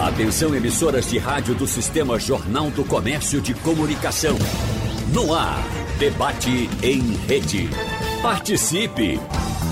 [0.00, 4.34] Atenção emissoras de rádio do Sistema Jornal do Comércio de Comunicação.
[5.12, 5.62] No ar,
[5.98, 7.68] debate em rede.
[8.22, 9.20] Participe!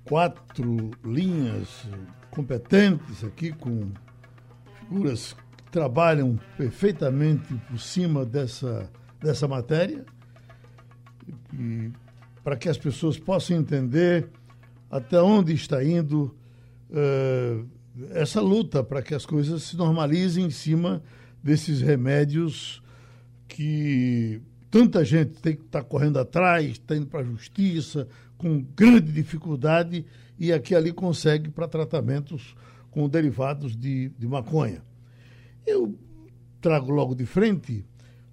[0.06, 1.88] quatro linhas
[2.30, 3.92] competentes aqui com
[4.80, 5.36] figuras
[5.74, 8.88] trabalham perfeitamente por cima dessa,
[9.20, 10.06] dessa matéria
[12.44, 14.30] para que as pessoas possam entender
[14.92, 16.36] até onde está indo
[16.92, 17.68] uh,
[18.12, 21.02] essa luta para que as coisas se normalizem em cima
[21.42, 22.84] desses remédios
[23.48, 28.62] que tanta gente tem que estar tá correndo atrás, está indo para a justiça, com
[28.76, 30.06] grande dificuldade,
[30.38, 32.56] e aqui ali consegue para tratamentos
[32.92, 34.84] com derivados de, de maconha.
[35.66, 35.98] Eu
[36.62, 37.86] trago logo de frente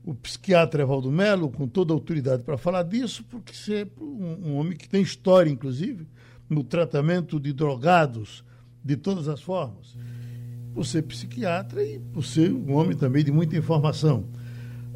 [0.04, 4.48] o psiquiatra Evaldo Melo, com toda a autoridade para falar disso, porque você é um,
[4.48, 6.06] um homem que tem história, inclusive,
[6.48, 8.42] no tratamento de drogados
[8.82, 9.96] de todas as formas.
[10.74, 14.24] Por ser psiquiatra e por ser um homem também de muita informação.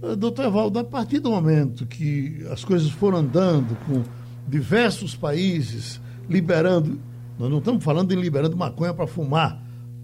[0.02, 4.02] Uh, doutor Evaldo, a partir do momento que as coisas foram andando com
[4.48, 6.98] diversos países liberando,
[7.38, 9.62] nós não estamos falando em liberando maconha para fumar,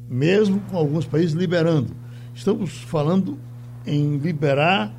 [0.08, 1.94] mesmo com alguns países liberando.
[2.34, 3.38] Estamos falando
[3.86, 4.92] em liberar,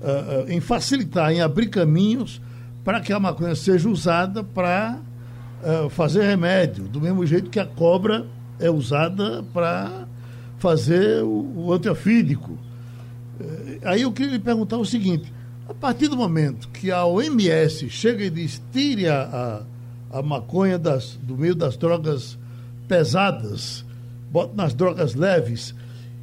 [0.00, 2.40] uh, em facilitar, em abrir caminhos
[2.84, 4.98] para que a maconha seja usada para
[5.62, 8.26] uh, fazer remédio, do mesmo jeito que a cobra
[8.58, 10.06] é usada para
[10.58, 12.52] fazer o, o antiofídico.
[12.52, 15.32] Uh, aí eu queria lhe perguntar o seguinte:
[15.68, 19.64] a partir do momento que a OMS chega e diz tire a,
[20.10, 22.38] a, a maconha das, do meio das drogas
[22.88, 23.84] pesadas,
[24.32, 25.74] bota nas drogas leves,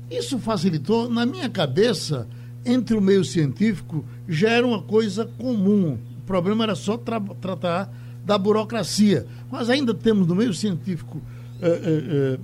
[0.09, 2.27] isso facilitou, na minha cabeça,
[2.65, 5.97] entre o meio científico, já era uma coisa comum.
[6.17, 7.91] O problema era só tra tratar
[8.23, 9.25] da burocracia.
[9.51, 11.21] Mas ainda temos no meio científico
[11.61, 12.03] eh, eh,
[12.35, 12.39] eh,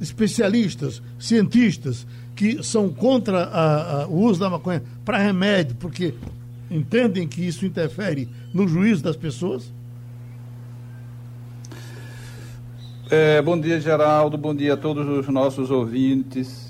[0.00, 6.14] especialistas, cientistas, que são contra a, a, o uso da maconha para remédio, porque
[6.70, 9.72] entendem que isso interfere no juízo das pessoas?
[13.10, 14.38] É, bom dia, Geraldo.
[14.38, 16.69] Bom dia a todos os nossos ouvintes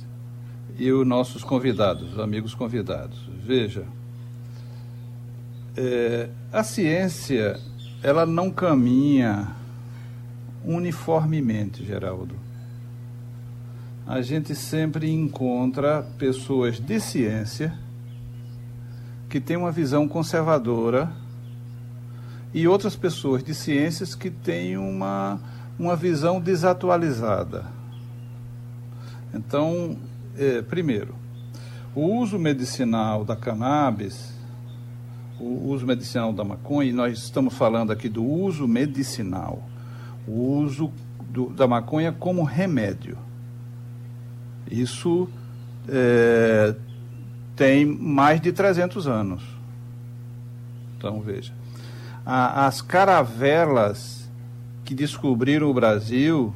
[0.78, 3.18] e os nossos convidados, amigos convidados.
[3.44, 3.84] Veja,
[5.76, 7.58] é, a ciência
[8.02, 9.48] ela não caminha
[10.64, 12.34] uniformemente, Geraldo.
[14.06, 17.78] A gente sempre encontra pessoas de ciência
[19.28, 21.12] que têm uma visão conservadora
[22.52, 25.40] e outras pessoas de ciências que têm uma,
[25.78, 27.64] uma visão desatualizada.
[29.32, 29.96] Então,
[30.36, 31.14] é, primeiro,
[31.94, 34.40] o uso medicinal da cannabis
[35.40, 39.62] o uso medicinal da maconha, e nós estamos falando aqui do uso medicinal,
[40.28, 40.92] o uso
[41.30, 43.16] do, da maconha como remédio.
[44.70, 45.28] Isso
[45.88, 46.74] é,
[47.56, 49.42] tem mais de 300 anos.
[50.96, 51.52] Então, veja.
[52.24, 54.28] A, as caravelas
[54.84, 56.54] que descobriram o Brasil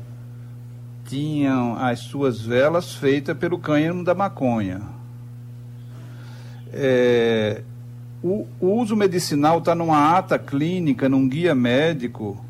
[1.04, 4.80] tinham as suas velas feitas pelo cânhamo da maconha.
[6.72, 7.62] É,
[8.22, 12.42] o, o uso medicinal está numa ata clínica, num guia médico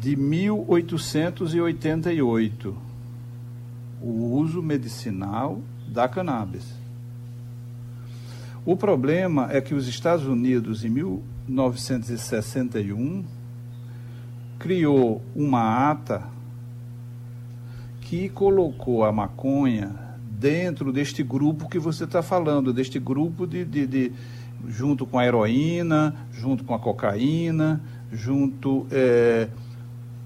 [0.00, 2.74] de 1888.
[4.00, 6.64] O uso medicinal da cannabis.
[8.66, 13.22] O problema é que os Estados Unidos, em 1961,
[14.58, 16.32] criou uma ata
[18.14, 19.90] que colocou a maconha
[20.30, 24.12] dentro deste grupo que você está falando, deste grupo de, de, de,
[24.68, 27.80] junto com a heroína, junto com a cocaína,
[28.12, 29.48] junto é,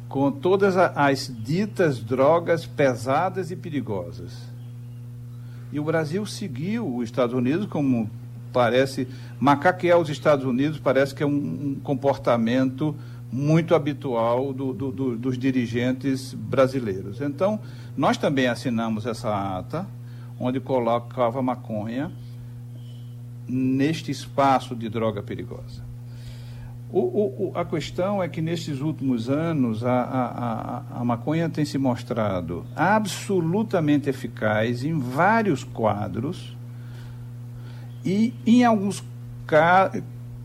[0.07, 4.37] com todas as ditas drogas pesadas e perigosas.
[5.73, 8.11] E o Brasil seguiu os Estados Unidos como
[8.53, 9.09] parece
[9.41, 12.95] macaquear os Estados Unidos parece que é um, um comportamento
[13.31, 17.21] muito habitual do, do, do, dos dirigentes brasileiros.
[17.21, 17.61] Então,
[17.97, 19.87] nós também assinamos essa ata
[20.39, 22.11] onde colocava maconha
[23.49, 25.89] neste espaço de droga perigosa.
[26.91, 31.63] O, o, a questão é que nestes últimos anos a, a, a, a, maconha tem
[31.63, 36.57] se mostrado absolutamente eficaz em vários quadros
[38.03, 39.05] e em alguns
[39.47, 39.93] ca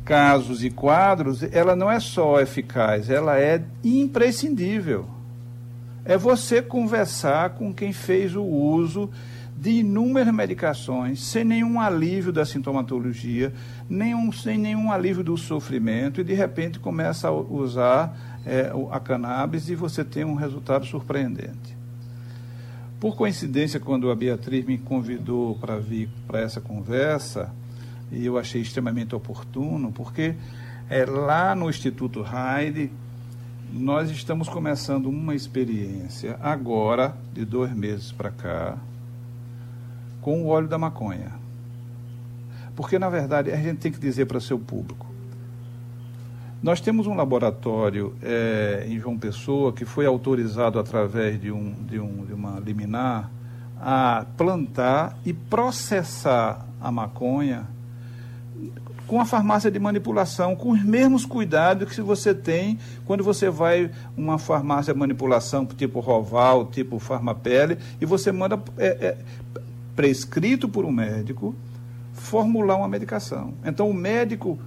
[0.04, 5.08] casos e quadros ela não é só eficaz, ela é imprescindível.
[6.06, 9.10] É você conversar com quem fez o uso
[9.56, 13.54] de inúmeras medicações, sem nenhum alívio da sintomatologia,
[13.90, 19.70] nenhum, sem nenhum alívio do sofrimento, e de repente começa a usar é, a cannabis
[19.70, 21.78] e você tem um resultado surpreendente.
[23.00, 27.54] Por coincidência, quando a Beatriz me convidou para vir para essa conversa,
[28.14, 30.36] e eu achei extremamente oportuno, porque
[30.90, 32.92] é, lá no Instituto Heide,
[33.72, 38.78] nós estamos começando uma experiência agora, de dois meses para cá,
[40.22, 41.32] com o óleo da maconha.
[42.76, 45.08] Porque, na verdade, a gente tem que dizer para seu público.
[46.62, 52.00] Nós temos um laboratório é, em João Pessoa que foi autorizado através de, um, de,
[52.00, 53.30] um, de uma liminar
[53.82, 57.68] a plantar e processar a maconha
[59.08, 63.92] com a farmácia de manipulação, com os mesmos cuidados que você tem quando você vai
[64.16, 69.18] uma farmácia de manipulação tipo Roval, tipo Farmapele, e você manda é, é,
[69.96, 71.56] prescrito por um médico
[72.14, 73.54] formular uma medicação.
[73.66, 74.58] Então o médico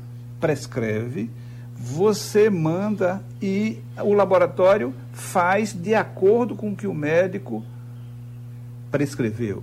[0.41, 1.31] prescreve,
[1.75, 7.65] você manda e o laboratório faz de acordo com o que o médico
[8.91, 9.63] prescreveu.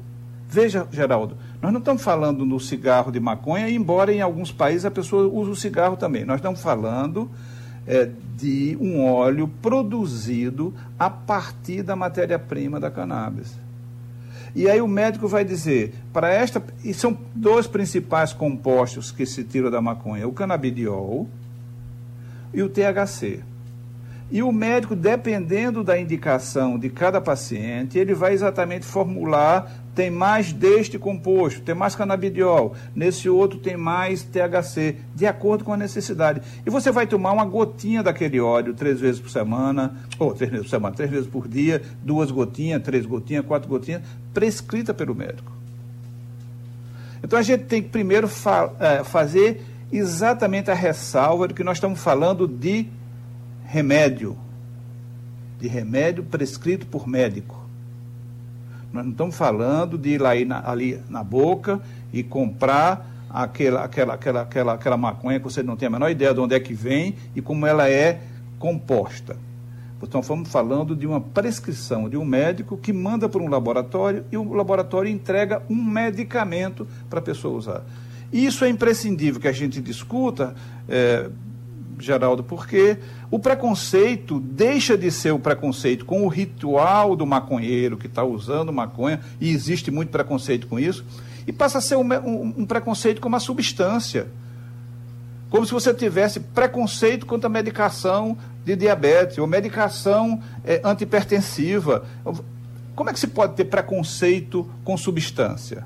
[0.49, 4.91] Veja, Geraldo, nós não estamos falando no cigarro de maconha, embora em alguns países a
[4.91, 6.25] pessoa use o cigarro também.
[6.25, 7.31] Nós estamos falando
[7.87, 13.57] é, de um óleo produzido a partir da matéria-prima da cannabis.
[14.53, 19.45] E aí o médico vai dizer, para esta, e são dois principais compostos que se
[19.45, 21.29] tiram da maconha, o canabidiol
[22.53, 23.39] e o THC.
[24.33, 30.51] E o médico, dependendo da indicação de cada paciente, ele vai exatamente formular: tem mais
[30.51, 36.41] deste composto, tem mais canabidiol, nesse outro tem mais THC, de acordo com a necessidade.
[36.65, 40.65] E você vai tomar uma gotinha daquele óleo três vezes por semana, ou três vezes
[40.65, 44.01] por semana, três vezes por dia, duas gotinhas, três gotinhas, quatro gotinhas,
[44.33, 45.51] prescrita pelo médico.
[47.23, 51.77] Então a gente tem que primeiro fa é, fazer exatamente a ressalva de que nós
[51.77, 52.87] estamos falando de
[53.73, 54.37] remédio,
[55.59, 57.59] de remédio prescrito por médico.
[58.93, 61.81] Nós não estamos falando de ir lá ir na, ali na boca
[62.13, 66.35] e comprar aquela, aquela, aquela, aquela, aquela maconha que você não tem a menor ideia
[66.35, 68.21] de onde é que vem e como ela é
[68.59, 69.35] composta.
[69.99, 74.37] Então, estamos falando de uma prescrição de um médico que manda para um laboratório e
[74.37, 77.83] o laboratório entrega um medicamento para a pessoa usar.
[78.31, 80.53] Isso é imprescindível que a gente discuta,
[80.87, 81.29] é,
[81.99, 82.97] Geraldo, porque
[83.29, 88.71] o preconceito deixa de ser o preconceito com o ritual do maconheiro que está usando
[88.71, 91.05] maconha, e existe muito preconceito com isso,
[91.45, 94.27] e passa a ser um, um, um preconceito com uma substância.
[95.49, 102.05] Como se você tivesse preconceito contra a medicação de diabetes ou medicação é, antipertensiva.
[102.95, 105.85] Como é que se pode ter preconceito com substância?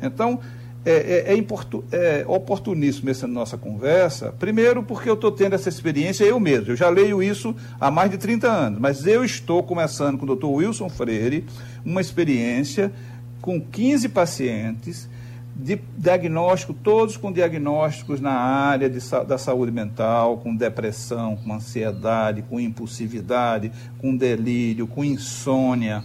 [0.00, 0.40] Então,
[0.84, 6.24] é, é, é, é oportuníssimo essa nossa conversa, primeiro porque eu estou tendo essa experiência
[6.24, 6.72] eu mesmo.
[6.72, 10.26] Eu já leio isso há mais de 30 anos, mas eu estou começando com o
[10.26, 11.44] doutor Wilson Freire
[11.84, 12.92] uma experiência
[13.40, 15.08] com 15 pacientes
[15.54, 22.42] de diagnóstico, todos com diagnósticos na área de, da saúde mental, com depressão, com ansiedade,
[22.42, 26.02] com impulsividade, com delírio, com insônia,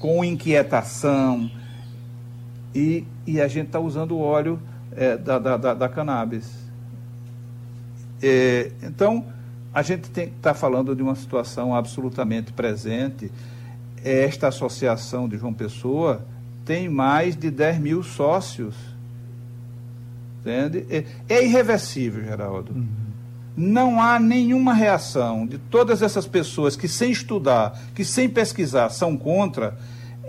[0.00, 1.50] com inquietação
[2.74, 4.60] e, e a gente está usando o óleo
[4.96, 6.50] é, da, da, da, da, cannabis.
[8.22, 9.24] É, então,
[9.72, 13.30] a gente está falando de uma situação absolutamente presente.
[14.04, 16.24] Esta associação de João Pessoa
[16.64, 18.74] tem mais de 10 mil sócios.
[20.40, 20.86] Entende?
[20.90, 22.72] É, é irreversível, Geraldo.
[22.72, 22.86] Uhum.
[23.56, 29.16] Não há nenhuma reação de todas essas pessoas que, sem estudar, que sem pesquisar, são
[29.16, 29.78] contra.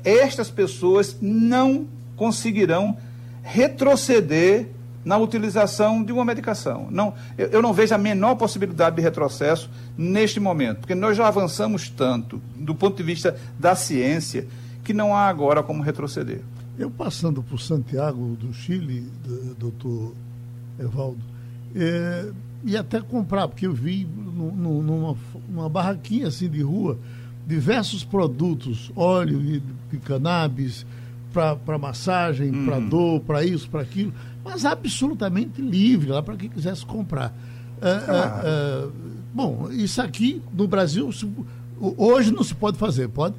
[0.04, 2.98] Estas pessoas não conseguirão
[3.44, 4.70] retroceder
[5.06, 6.88] na utilização de uma medicação.
[6.90, 11.28] Não, eu, eu, não vejo a menor possibilidade de retrocesso neste momento, porque nós já
[11.28, 14.48] avançamos tanto do ponto de vista da ciência
[14.84, 16.42] que não há agora como retroceder.
[16.78, 19.08] Eu passando por Santiago do Chile,
[19.58, 20.14] doutor
[20.80, 21.22] Evaldo,
[21.76, 22.32] é,
[22.64, 26.98] e até comprar, porque eu vi numa barraquinha assim de rua
[27.46, 30.86] diversos produtos, óleo de, de cannabis,
[31.36, 32.66] para massagem, uhum.
[32.66, 34.14] para dor, para isso, para aquilo,
[34.44, 37.34] mas absolutamente livre lá para quem quisesse comprar.
[37.82, 37.96] É, é,
[38.44, 38.88] é,
[39.34, 41.10] bom, isso aqui no Brasil
[41.80, 43.36] hoje não se pode fazer, pode?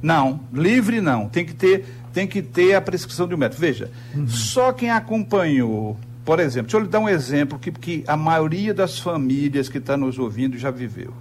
[0.00, 1.28] Não, livre não.
[1.28, 3.60] Tem que ter, tem que ter a prescrição de um médico.
[3.60, 4.28] Veja, uhum.
[4.28, 8.74] só quem acompanhou, por exemplo, deixa eu lhe dar um exemplo que, que a maioria
[8.74, 11.12] das famílias que está nos ouvindo já viveu.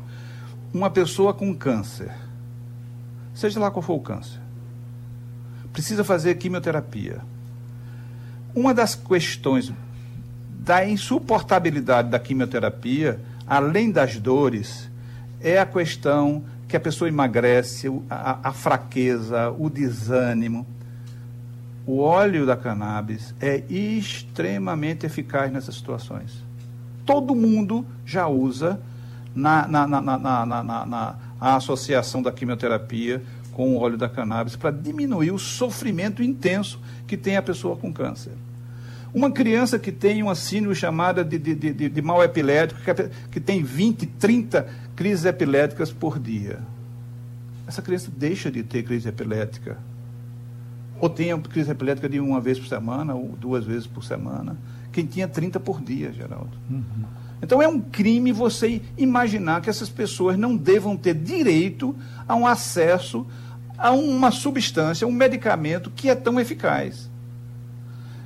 [0.74, 2.12] Uma pessoa com câncer
[3.34, 4.41] seja lá qual for o câncer.
[5.74, 7.20] Precisa fazer quimioterapia.
[8.54, 9.72] Uma das questões
[10.60, 14.90] da insuportabilidade da quimioterapia, além das dores,
[15.40, 20.66] é a questão que a pessoa emagrece, a, a fraqueza, o desânimo.
[21.86, 26.44] O óleo da cannabis é extremamente eficaz nessas situações.
[27.06, 28.80] Todo mundo já usa
[29.34, 31.16] na, na, na, na, na, na, na
[31.56, 37.38] associação da quimioterapia com o óleo da cannabis para diminuir o sofrimento intenso que tem
[37.38, 38.34] a pessoa com câncer.
[39.14, 43.40] Uma criança que tem uma síndrome chamada de, de, de, de mal epilético, que, que
[43.40, 46.60] tem 20, 30 crises epiléticas por dia.
[47.68, 49.78] Essa criança deixa de ter crise epilética.
[51.00, 54.56] Ou tem crise epilética de uma vez por semana, ou duas vezes por semana.
[54.94, 56.52] Quem tinha 30 por dia, Geraldo.
[56.70, 57.06] Uhum.
[57.42, 61.96] Então é um crime você imaginar que essas pessoas não devam ter direito
[62.28, 63.26] a um acesso
[63.82, 67.10] a uma substância, um medicamento que é tão eficaz.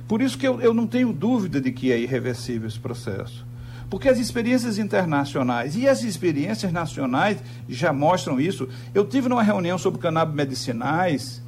[0.06, 3.44] Por isso que eu, eu não tenho dúvida de que é irreversível esse processo.
[3.88, 8.68] Porque as experiências internacionais e as experiências nacionais já mostram isso.
[8.94, 11.42] Eu tive numa reunião sobre cannabis medicinais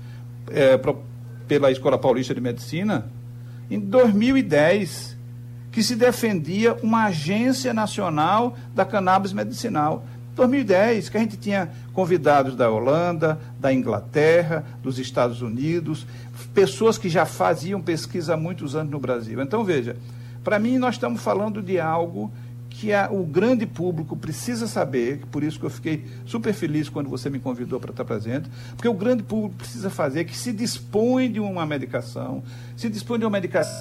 [0.51, 1.03] é, pro,
[1.47, 3.11] pela Escola Paulista de Medicina
[3.71, 5.18] em 2010,
[5.79, 10.05] que se defendia uma agência nacional da cannabis medicinal.
[10.35, 16.05] 2010, que a gente tinha convidados da Holanda, da Inglaterra, dos Estados Unidos,
[16.53, 19.41] pessoas que já faziam pesquisa há muitos anos no Brasil.
[19.41, 19.97] Então, veja,
[20.43, 22.29] para mim, nós estamos falando de algo
[22.69, 27.09] que a, o grande público precisa saber, por isso que eu fiquei super feliz quando
[27.09, 31.31] você me convidou para estar presente, porque o grande público precisa fazer que se dispõe
[31.31, 32.43] de uma medicação,
[32.77, 33.79] se dispõe de uma medicação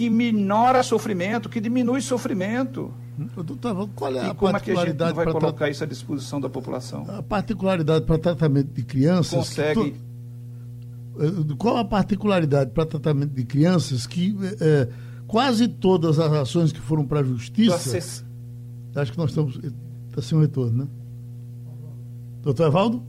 [0.00, 2.90] que minora sofrimento, que diminui sofrimento.
[3.36, 5.68] Doutor, qual é a e como é que a gente vai colocar tra...
[5.68, 7.04] isso à disposição da população?
[7.06, 9.50] A particularidade para tratamento de crianças.
[9.50, 9.94] Consegue.
[11.44, 11.54] Tu...
[11.58, 14.88] Qual a particularidade para tratamento de crianças que é,
[15.26, 17.74] quase todas as ações que foram para a justiça.
[17.74, 18.24] Acess...
[18.96, 19.60] Acho que nós estamos.
[20.08, 20.88] Está sem um retorno, né?
[22.40, 23.02] Doutor Evaldo?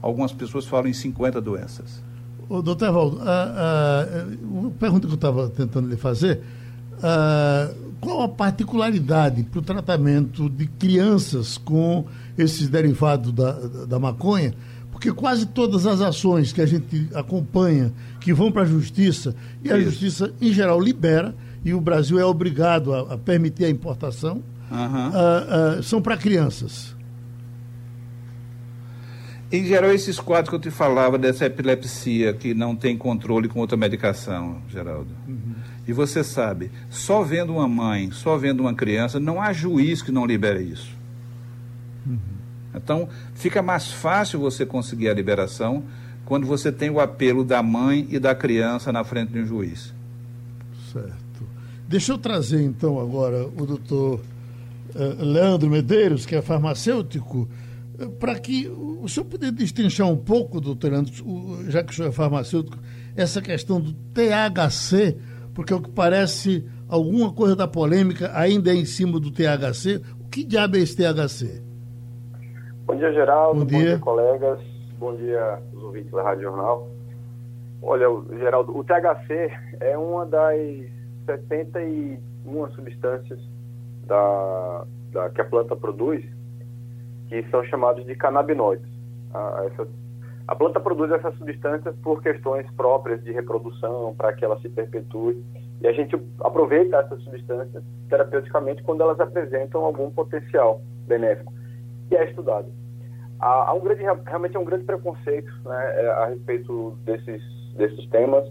[0.00, 2.00] Algumas pessoas falam em 50 doenças.
[2.48, 6.40] Ô, doutor Evaldo, a, a, uma pergunta que eu estava tentando lhe fazer.
[7.02, 7.70] A,
[8.00, 12.04] qual a particularidade para o tratamento de crianças com
[12.36, 14.54] esses derivados da, da, da maconha?
[14.90, 19.70] Porque quase todas as ações que a gente acompanha, que vão para a justiça, e
[19.70, 19.90] a Isso.
[19.90, 21.34] justiça, em geral, libera,
[21.64, 25.82] e o Brasil é obrigado a, a permitir a importação, uhum.
[25.82, 26.93] são para crianças.
[29.54, 33.60] Em geral, esses quadros que eu te falava dessa epilepsia que não tem controle com
[33.60, 35.10] outra medicação, Geraldo.
[35.28, 35.54] Uhum.
[35.86, 40.10] E você sabe, só vendo uma mãe, só vendo uma criança, não há juiz que
[40.10, 40.90] não libere isso.
[42.04, 42.18] Uhum.
[42.74, 45.84] Então, fica mais fácil você conseguir a liberação
[46.24, 49.94] quando você tem o apelo da mãe e da criança na frente de um juiz.
[50.92, 51.46] Certo.
[51.86, 54.18] Deixa eu trazer então agora o doutor
[54.96, 57.48] uh, Leandro Medeiros, que é farmacêutico,
[58.18, 62.12] para que o senhor puder destrinchar um pouco, doutor uh, já que o senhor é
[62.12, 62.78] farmacêutico,
[63.16, 65.16] essa questão do THC,
[65.54, 70.02] porque é o que parece alguma coisa da polêmica ainda é em cima do THC.
[70.20, 71.62] O que diabo é esse THC?
[72.86, 73.60] Bom dia, Geraldo.
[73.60, 74.60] Bom dia, bom dia colegas.
[74.98, 76.88] Bom dia, os ouvintes da Rádio Jornal.
[77.82, 78.06] Olha,
[78.38, 80.58] Geraldo, o THC é uma das
[81.26, 83.38] 61 substâncias
[84.06, 86.24] da, da, que a planta produz
[87.28, 88.88] que são chamados de canabinoides.
[89.32, 89.88] A, essa,
[90.46, 95.42] a planta produz essas substâncias por questões próprias de reprodução, para que ela se perpetue.
[95.80, 101.52] E a gente aproveita essas substâncias terapeuticamente quando elas apresentam algum potencial benéfico
[102.08, 102.68] que é estudado.
[103.40, 107.42] Há, há um grande, realmente é um grande preconceito né, é, a respeito desses,
[107.76, 108.46] desses temas,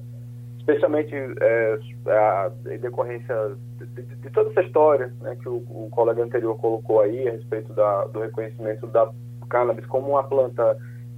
[0.63, 3.35] especialmente é, a, em decorrência
[3.77, 7.31] de, de, de, toda essa história né, que o, o, colega anterior colocou aí a
[7.31, 9.11] respeito da, do reconhecimento da
[9.49, 10.77] cannabis como uma planta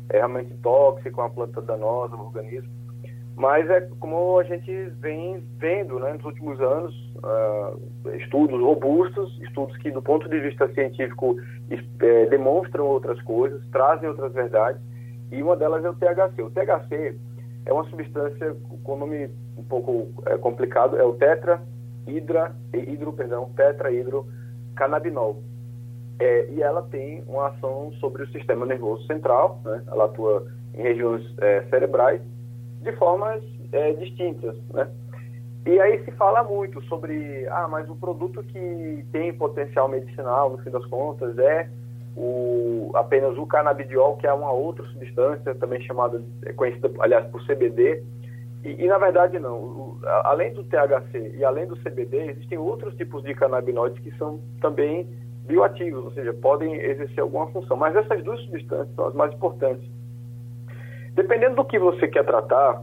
[0.10, 2.70] é, realmente tóxica, uma planta danosa no organismo.
[3.36, 9.76] Mas é como a gente vem vendo né, nos últimos anos, uh, estudos robustos, estudos
[9.78, 11.36] que, do ponto de vista científico,
[12.00, 14.82] é, demonstram outras coisas, trazem outras verdades,
[15.32, 16.42] e uma delas é o THC.
[16.44, 17.16] O THC
[17.66, 21.62] é uma substância com nome um pouco é, complicado, é o tetra
[22.08, 25.42] hidra, hidro, perdão, tetrahidrocannabinol.
[26.20, 29.84] É, e ela tem uma ação sobre o sistema nervoso central, né?
[29.88, 32.22] ela atua em regiões é, cerebrais,
[32.82, 34.88] de formas é, distintas, né?
[35.66, 40.60] E aí se fala muito sobre, ah, mas o produto que tem potencial medicinal, no
[40.60, 41.68] fim das contas, é
[42.16, 47.46] o, apenas o canabidiol, que é uma outra substância, também chamada, é conhecida, aliás, por
[47.46, 48.04] CBD.
[48.64, 49.58] E, e na verdade, não.
[49.58, 54.40] O, além do THC e além do CBD, existem outros tipos de canabinoides que são
[54.62, 55.08] também
[55.46, 57.76] bioativos, ou seja, podem exercer alguma função.
[57.76, 59.88] Mas essas duas substâncias são as mais importantes.
[61.14, 62.82] Dependendo do que você quer tratar,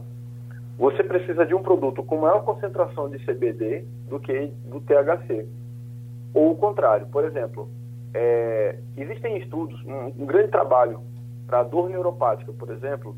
[0.77, 5.47] você precisa de um produto com maior concentração de CBD do que do THC.
[6.33, 7.07] Ou o contrário.
[7.07, 7.69] Por exemplo,
[8.13, 11.01] é, existem estudos, um, um grande trabalho
[11.47, 13.15] para dor neuropática, por exemplo,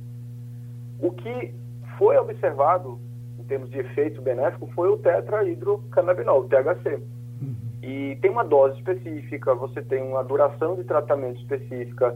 [1.00, 1.54] o que
[1.98, 3.00] foi observado
[3.40, 7.02] em termos de efeito benéfico foi o tetrahidrocannabinol, o THC.
[7.42, 7.56] Uhum.
[7.84, 12.16] E tem uma dose específica, você tem uma duração de tratamento específica.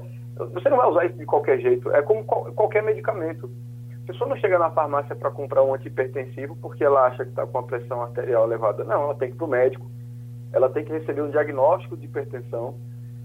[0.53, 3.49] Você não vai usar isso de qualquer jeito, é como qualquer medicamento.
[4.03, 7.45] A pessoa não chega na farmácia para comprar um antipertensivo porque ela acha que está
[7.45, 8.83] com a pressão arterial elevada.
[8.83, 9.85] Não, ela tem que ir para o médico,
[10.51, 12.75] ela tem que receber um diagnóstico de hipertensão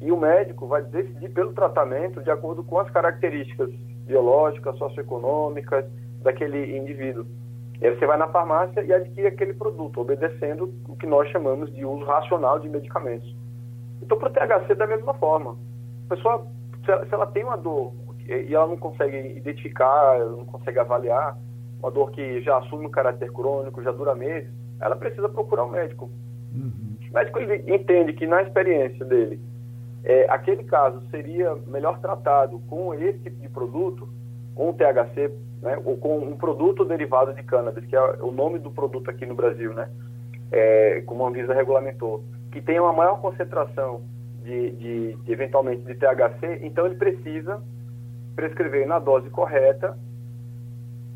[0.01, 3.71] e o médico vai decidir pelo tratamento de acordo com as características
[4.07, 5.85] biológicas, socioeconômicas
[6.23, 7.27] daquele indivíduo.
[7.81, 11.73] E aí você vai na farmácia e adquire aquele produto, obedecendo o que nós chamamos
[11.75, 13.35] de uso racional de medicamentos.
[14.03, 15.57] Então, para o THC, da mesma forma.
[16.07, 16.47] A pessoa,
[16.85, 17.93] se ela tem uma dor
[18.27, 21.39] e ela não consegue identificar, não consegue avaliar,
[21.79, 24.51] uma dor que já assume um caráter crônico, já dura meses,
[24.81, 26.11] ela precisa procurar um médico.
[26.55, 26.94] Uhum.
[27.15, 29.41] Médico ele entende que, na experiência dele,
[30.03, 34.09] é, aquele caso seria melhor tratado com esse tipo de produto,
[34.55, 38.59] com o THC, né, ou com um produto derivado de cannabis, que é o nome
[38.59, 39.89] do produto aqui no Brasil, né,
[40.53, 44.03] é, como a Anvisa regulamentou, que tem uma maior concentração
[44.43, 47.63] de, de, de, eventualmente de THC, então ele precisa
[48.37, 49.97] prescrever na dose correta,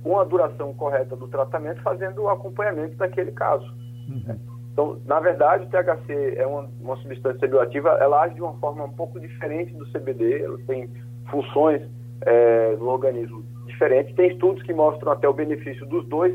[0.03, 3.67] com a duração correta do tratamento, fazendo o acompanhamento daquele caso.
[4.09, 4.58] Uhum.
[4.79, 8.85] Então, na verdade, o THC é uma, uma, substância bioativa, ela age de uma forma
[8.85, 10.89] um pouco diferente do CBD, ela tem
[11.29, 11.83] funções
[12.21, 14.15] é, no organismo diferentes.
[14.15, 16.33] Tem estudos que mostram até o benefício dos dois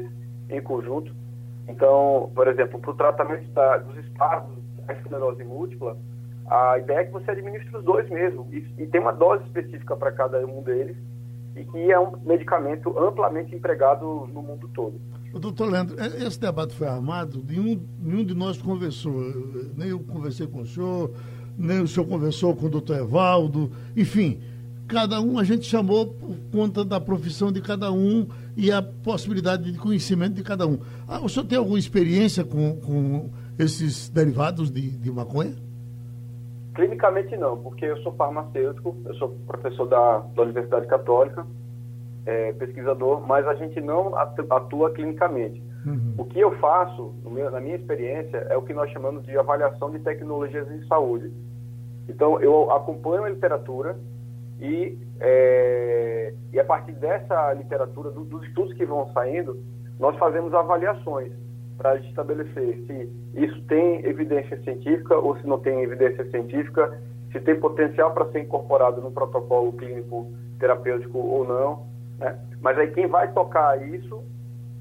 [0.50, 1.16] em conjunto.
[1.70, 5.96] Então, por exemplo, para o tratamento da, dos espasmos da esclerose múltipla,
[6.46, 8.46] a ideia é que você administre os dois mesmo.
[8.52, 10.98] E, e tem uma dose específica para cada um deles
[11.56, 15.00] e que é um medicamento amplamente empregado no mundo todo.
[15.40, 19.14] Doutor Leandro, é, esse debate foi armado, nenhum, nenhum de nós conversou.
[19.76, 21.12] Nem eu conversei com o senhor,
[21.58, 24.40] nem o senhor conversou com o doutor Evaldo, enfim,
[24.88, 29.72] cada um a gente chamou por conta da profissão de cada um e a possibilidade
[29.72, 30.80] de conhecimento de cada um.
[31.08, 35.56] Ah, o senhor tem alguma experiência com, com esses derivados de, de maconha?
[36.76, 41.46] Clinicamente não, porque eu sou farmacêutico, eu sou professor da, da Universidade Católica,
[42.26, 45.62] é, pesquisador, mas a gente não atua clinicamente.
[45.86, 46.16] Uhum.
[46.18, 49.92] O que eu faço, meu, na minha experiência, é o que nós chamamos de avaliação
[49.92, 51.32] de tecnologias em saúde.
[52.08, 53.98] Então, eu acompanho a literatura
[54.60, 59.58] e, é, e a partir dessa literatura, do, dos estudos que vão saindo,
[60.00, 61.32] nós fazemos avaliações
[61.78, 67.60] para estabelecer se isso tem evidência científica ou se não tem evidência científica, se tem
[67.60, 71.93] potencial para ser incorporado no protocolo clínico terapêutico ou não.
[72.24, 72.40] Né?
[72.62, 74.24] Mas aí quem vai tocar isso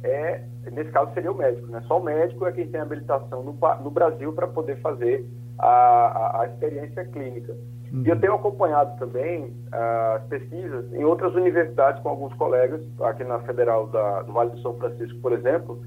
[0.04, 1.82] é, nesse caso seria o médico, né?
[1.86, 5.24] Só o médico é quem tem habilitação no, no Brasil para poder fazer
[5.58, 7.52] a, a, a experiência clínica.
[7.92, 8.02] Uhum.
[8.06, 13.22] E eu tenho acompanhado também ah, as pesquisas em outras universidades com alguns colegas, aqui
[13.22, 15.80] na Federal da, do Vale do São Francisco, por exemplo,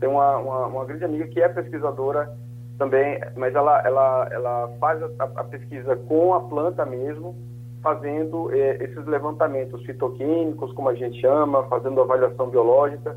[0.00, 2.36] tem uma, uma, uma, grande amiga que é pesquisadora
[2.76, 7.36] também, mas ela, ela, ela faz a, a pesquisa com a planta mesmo,
[7.84, 13.14] fazendo eh, esses levantamentos fitoquímicos, como a gente chama, fazendo avaliação biológica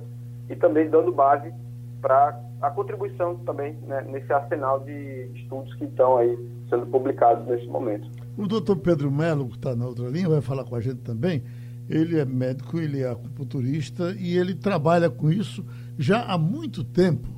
[0.49, 1.53] e também dando base
[2.01, 6.37] para a contribuição também né, nesse arsenal de estudos que estão aí
[6.69, 8.09] sendo publicados nesse momento.
[8.37, 11.43] O doutor Pedro Melo, que está na outra linha, vai falar com a gente também.
[11.89, 15.65] Ele é médico, ele é acupunturista e ele trabalha com isso
[15.97, 17.29] já há muito tempo.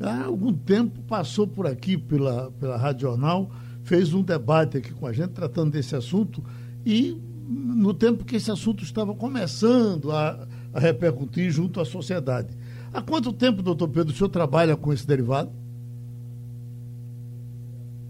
[0.00, 3.50] Há algum tempo passou por aqui pela, pela Rádio Jornal,
[3.82, 6.42] fez um debate aqui com a gente tratando desse assunto
[6.86, 12.56] e no tempo que esse assunto estava começando a, a repercutir junto à sociedade.
[12.92, 15.50] Há quanto tempo, doutor Pedro, o senhor trabalha com esse derivado?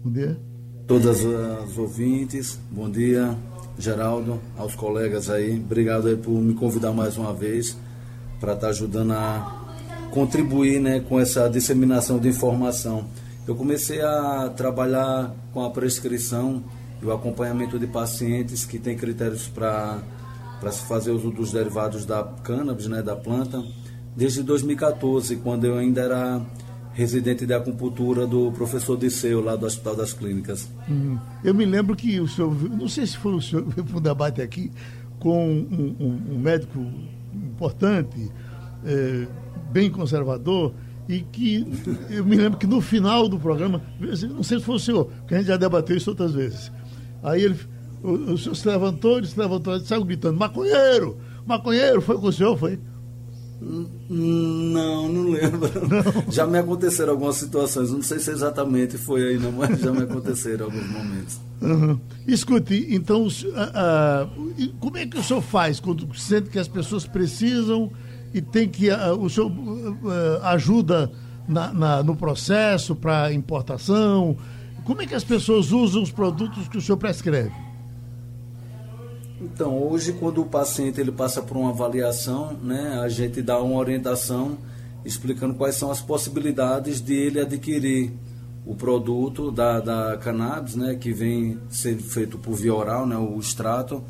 [0.03, 0.39] Bom dia.
[0.85, 3.35] Todas as ouvintes, bom dia,
[3.77, 5.59] Geraldo, aos colegas aí.
[5.59, 7.75] Obrigado aí por me convidar mais uma vez
[8.39, 9.65] para estar tá ajudando a
[10.11, 13.05] contribuir né, com essa disseminação de informação.
[13.47, 16.63] Eu comecei a trabalhar com a prescrição
[17.01, 20.01] e o acompanhamento de pacientes que têm critérios para
[20.71, 23.63] se fazer uso dos derivados da cannabis, né, da planta,
[24.15, 26.41] desde 2014, quando eu ainda era
[26.93, 30.67] residente de acupuntura do professor Disseu, lá do Hospital das Clínicas.
[30.89, 31.19] Uhum.
[31.43, 34.41] Eu me lembro que o senhor, não sei se foi o senhor, para um debate
[34.41, 34.71] aqui
[35.19, 36.83] com um, um, um médico
[37.31, 38.31] importante,
[38.83, 39.27] é,
[39.71, 40.73] bem conservador,
[41.07, 41.65] e que
[42.09, 43.81] eu me lembro que no final do programa,
[44.29, 46.71] não sei se foi o senhor, porque a gente já debateu isso outras vezes.
[47.23, 47.57] Aí ele,
[48.03, 52.27] o, o senhor se levantou, ele se levantou e saiu gritando, maconheiro, maconheiro, foi com
[52.27, 52.79] o senhor, foi?
[53.59, 55.67] Não, não lembro.
[55.87, 56.31] Não.
[56.31, 57.91] Já me aconteceram algumas situações.
[57.91, 61.39] Não sei se exatamente foi aí, não, mas já me aconteceram alguns momentos.
[61.61, 61.99] Uhum.
[62.27, 67.07] Escute, então, uh, uh, como é que o senhor faz quando sente que as pessoas
[67.07, 67.91] precisam
[68.33, 68.89] e tem que.
[68.91, 69.51] Uh, o senhor
[70.43, 71.11] ajuda
[71.47, 74.37] na, na, no processo para importação?
[74.87, 77.51] Como é que as pessoas usam os produtos que o senhor prescreve?
[79.41, 83.77] Então, hoje, quando o paciente ele passa por uma avaliação, né, a gente dá uma
[83.77, 84.57] orientação
[85.03, 88.13] explicando quais são as possibilidades de ele adquirir
[88.65, 93.37] o produto da, da cannabis, né, que vem sendo feito por via oral, né, o
[93.39, 94.01] extrato,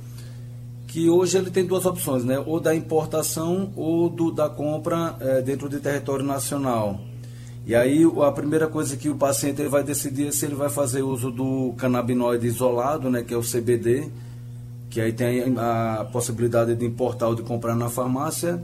[0.85, 5.41] que hoje ele tem duas opções, né, ou da importação ou do, da compra é,
[5.41, 7.01] dentro de território nacional.
[7.67, 10.69] E aí a primeira coisa que o paciente ele vai decidir é se ele vai
[10.69, 14.09] fazer uso do canabinoide isolado, né, que é o CBD,
[14.89, 18.63] que aí tem a possibilidade de importar ou de comprar na farmácia,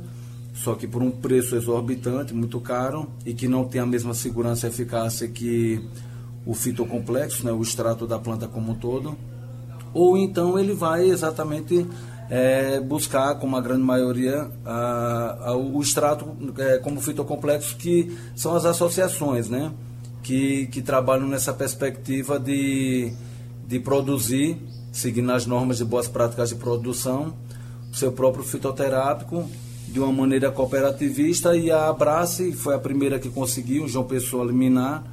[0.53, 4.67] só que por um preço exorbitante, muito caro, e que não tem a mesma segurança
[4.67, 5.85] e eficácia que
[6.45, 9.17] o fitocomplexo, né, o extrato da planta como um todo.
[9.93, 11.85] Ou então ele vai exatamente
[12.35, 18.55] é, buscar, como a grande maioria, a, a, o extrato é, como fitocomplexo, que são
[18.55, 19.71] as associações, né?
[20.23, 23.13] Que, que trabalham nessa perspectiva de,
[23.67, 24.57] de produzir
[24.91, 27.35] seguindo as normas de boas práticas de produção,
[27.91, 29.47] seu próprio fitoterápico,
[29.87, 35.03] de uma maneira cooperativista, e a Abrace foi a primeira que conseguiu, João Pessoa liminar,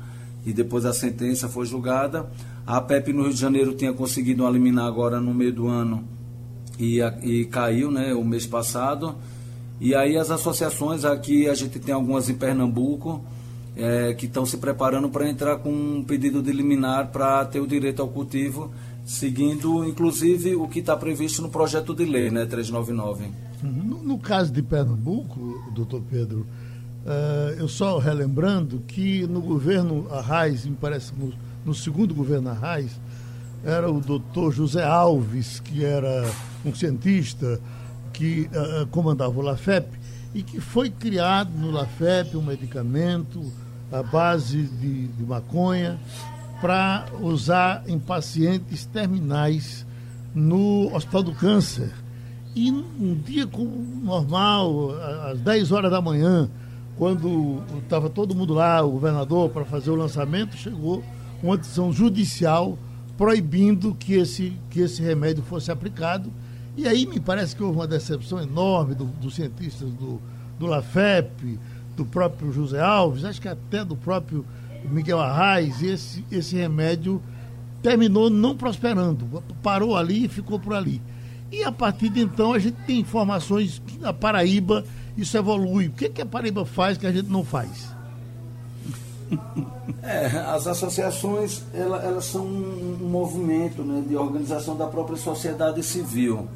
[0.46, 2.30] e depois a sentença foi julgada.
[2.66, 6.09] A PEP no Rio de Janeiro tinha conseguido uma liminar agora no meio do ano
[6.80, 9.14] e, e caiu né, o mês passado.
[9.80, 13.24] E aí as associações, aqui a gente tem algumas em Pernambuco,
[13.76, 17.66] é, que estão se preparando para entrar com um pedido de liminar para ter o
[17.66, 18.70] direito ao cultivo
[19.10, 23.24] seguindo inclusive o que está previsto no projeto de lei, né, 399.
[23.62, 23.70] Uhum.
[23.70, 26.46] No, no caso de Pernambuco, doutor Pedro,
[27.04, 31.32] uh, eu só relembrando que no governo Arraes, me parece no,
[31.64, 32.92] no segundo governo Arraes,
[33.64, 36.30] era o doutor José Alves, que era
[36.64, 37.60] um cientista
[38.12, 39.88] que uh, comandava o LAFEP
[40.34, 43.42] e que foi criado no LAFEP um medicamento
[43.92, 45.98] à base de, de maconha
[46.60, 49.86] para usar em pacientes terminais
[50.34, 51.92] no Hospital do Câncer.
[52.54, 53.48] E um dia
[54.02, 54.90] normal,
[55.30, 56.48] às 10 horas da manhã,
[56.96, 61.02] quando estava todo mundo lá, o governador, para fazer o lançamento, chegou
[61.42, 62.76] uma decisão judicial
[63.20, 66.32] proibindo que esse, que esse remédio fosse aplicado.
[66.74, 70.18] E aí me parece que houve uma decepção enorme dos do cientistas do,
[70.58, 71.58] do LAFEP,
[71.94, 74.42] do próprio José Alves, acho que até do próprio
[74.90, 77.20] Miguel Arraes, esse, esse remédio
[77.82, 81.02] terminou não prosperando, parou ali e ficou por ali.
[81.52, 84.82] E a partir de então a gente tem informações que na Paraíba
[85.14, 85.88] isso evolui.
[85.88, 87.94] O que, que a Paraíba faz que a gente não faz?
[90.02, 96.48] É, as associações elas, elas são um movimento né, de organização da própria sociedade civil.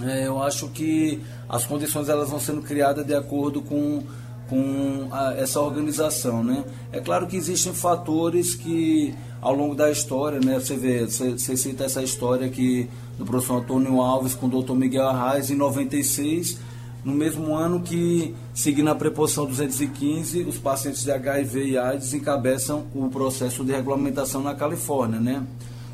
[0.00, 4.02] É, eu acho que as condições elas vão sendo criadas de acordo com
[4.48, 6.64] com a, essa organização, né?
[6.90, 10.58] É claro que existem fatores que ao longo da história, né?
[10.58, 14.74] Você vê, você, você cita essa história que do professor Antônio Alves com o doutor
[14.74, 16.58] Miguel Arraes em 96,
[17.04, 22.86] no mesmo ano que, seguindo a preposição 215, os pacientes de HIV e AIDS encabeçam
[22.94, 25.46] o processo de regulamentação na Califórnia, né?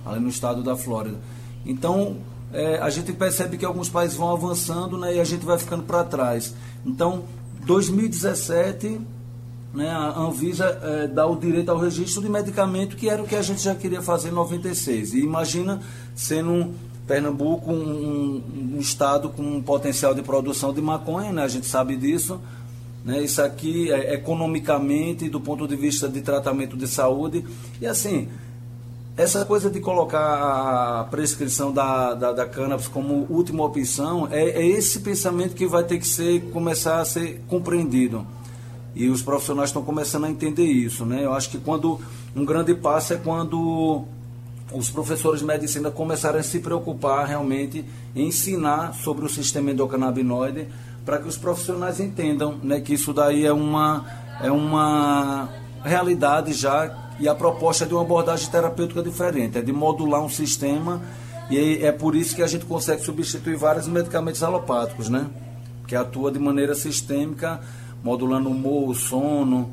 [0.04, 1.18] Ali no estado da Flórida.
[1.64, 2.16] Então,
[2.52, 5.82] é, a gente percebe que alguns países vão avançando né, e a gente vai ficando
[5.82, 6.54] para trás.
[6.86, 7.24] Então,
[7.66, 9.00] 2017,
[9.74, 13.34] né, a Anvisa é, dá o direito ao registro de medicamento, que era o que
[13.34, 15.14] a gente já queria fazer em 96.
[15.14, 15.80] E imagina
[16.14, 16.72] sendo
[17.06, 18.42] Pernambuco um,
[18.74, 22.40] um, estado com um potencial de produção de maconha, né, a gente sabe disso.
[23.04, 27.44] Né, isso aqui, é, economicamente, do ponto de vista de tratamento de saúde.
[27.80, 28.28] E assim,
[29.16, 34.66] essa coisa de colocar a prescrição da, da, da cannabis como última opção é, é,
[34.66, 38.26] esse pensamento que vai ter que ser, começar a ser compreendido.
[38.92, 41.04] E os profissionais estão começando a entender isso.
[41.04, 41.24] Né?
[41.24, 42.00] Eu acho que quando
[42.34, 44.04] um grande passo é quando
[44.74, 47.84] os professores de medicina começarem a se preocupar realmente
[48.14, 50.68] em ensinar sobre o sistema endocannabinoide
[51.04, 54.04] para que os profissionais entendam né, que isso daí é uma,
[54.42, 55.48] é uma
[55.84, 60.28] realidade já e a proposta é de uma abordagem terapêutica diferente, é de modular um
[60.28, 61.00] sistema
[61.50, 65.26] e é por isso que a gente consegue substituir vários medicamentos alopáticos, né?
[65.87, 67.60] Que atua de maneira sistêmica,
[68.02, 69.70] modulando o humor, o sono,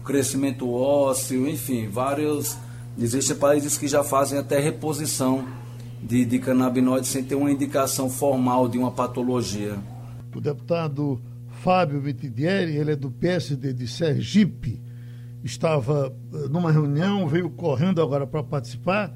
[0.00, 2.58] o crescimento ósseo, enfim, vários.
[2.98, 5.46] Existem países que já fazem até reposição
[6.02, 9.76] de, de canabinoides sem ter uma indicação formal de uma patologia.
[10.34, 11.20] O deputado
[11.62, 14.80] Fábio Vitidieri, ele é do PSD de Sergipe,
[15.44, 19.12] estava eh, numa reunião, veio correndo agora para participar.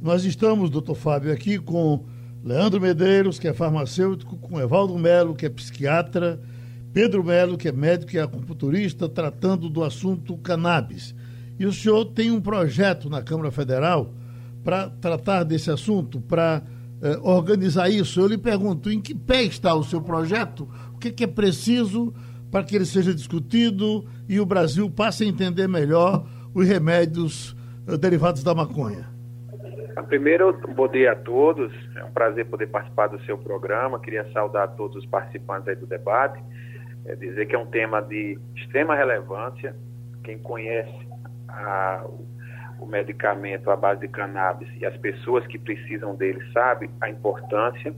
[0.00, 2.04] Nós estamos, doutor Fábio, aqui com
[2.42, 6.40] Leandro Medeiros, que é farmacêutico, com Evaldo Melo, que é psiquiatra,
[6.92, 11.14] Pedro Melo, que é médico e acupunturista, tratando do assunto cannabis.
[11.60, 14.14] E o senhor tem um projeto na Câmara Federal
[14.64, 16.62] para tratar desse assunto, para
[17.02, 18.18] eh, organizar isso.
[18.18, 20.66] Eu lhe pergunto, em que pé está o seu projeto?
[20.94, 22.14] O que, que é preciso
[22.50, 27.54] para que ele seja discutido e o Brasil passe a entender melhor os remédios
[27.86, 29.10] eh, derivados da maconha?
[30.08, 31.70] Primeiro, bom dia a todos.
[31.94, 34.00] É um prazer poder participar do seu programa.
[34.00, 36.42] Queria saudar todos os participantes do debate.
[37.04, 39.76] É dizer que é um tema de extrema relevância.
[40.24, 41.09] Quem conhece
[41.52, 42.06] a,
[42.78, 47.94] o medicamento à base de cannabis e as pessoas que precisam dele sabe a importância.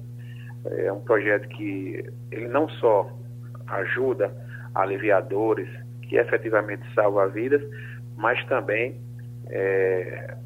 [0.64, 3.10] É um projeto que ele não só
[3.66, 4.32] ajuda
[4.74, 4.84] a
[6.02, 7.62] que efetivamente salva vidas,
[8.16, 9.00] mas também
[9.48, 10.36] é,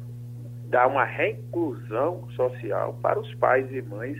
[0.65, 4.17] dá uma reinclusão social para os pais e mães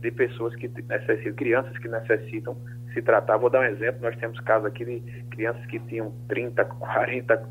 [0.00, 2.56] de pessoas que necessitam, crianças que necessitam
[2.92, 3.38] se tratar.
[3.38, 5.00] Vou dar um exemplo, nós temos casos aqui de
[5.30, 7.48] crianças que tinham 30, 40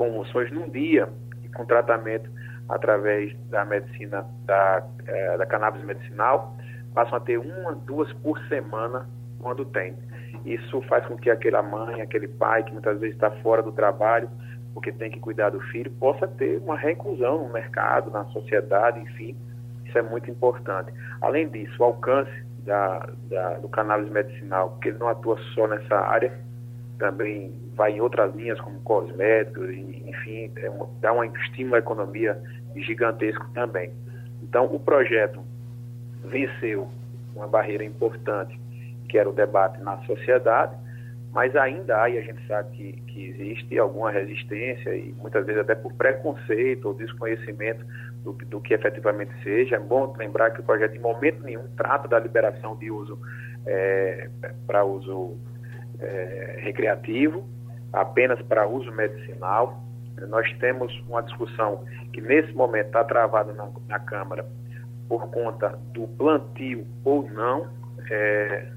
[0.00, 1.06] comoções num dia
[1.54, 2.30] com tratamento
[2.70, 6.56] através da medicina, da, é, da cannabis medicinal,
[6.94, 9.06] passam a ter uma, duas por semana
[9.40, 9.94] quando tem.
[10.46, 14.30] Isso faz com que aquela mãe, aquele pai que muitas vezes está fora do trabalho,
[14.72, 19.36] porque tem que cuidar do filho, possa ter uma reinclusão no mercado, na sociedade, enfim.
[19.84, 20.94] Isso é muito importante.
[21.20, 22.32] Além disso, o alcance
[22.64, 26.32] da, da, do cannabis medicinal, porque ele não atua só nessa área,
[27.00, 32.40] também vai em outras linhas, como cosméticos, enfim, é uma, dá um estímulo à economia
[32.76, 33.90] gigantesco também.
[34.42, 35.40] Então, o projeto
[36.24, 36.88] venceu
[37.34, 38.56] uma barreira importante,
[39.08, 40.76] que era o debate na sociedade,
[41.32, 45.62] mas ainda há, e a gente sabe que, que existe alguma resistência, e muitas vezes
[45.62, 47.84] até por preconceito ou desconhecimento
[48.22, 49.76] do, do que efetivamente seja.
[49.76, 53.18] É bom lembrar que o projeto, em momento nenhum, trata da liberação de uso
[53.66, 54.28] é,
[54.66, 55.38] para uso
[56.00, 57.44] é, recreativo,
[57.92, 59.82] apenas para uso medicinal.
[60.28, 64.44] Nós temos uma discussão que nesse momento está travada na, na, Câmara
[65.08, 67.68] por conta do plantio ou não
[68.10, 68.70] é,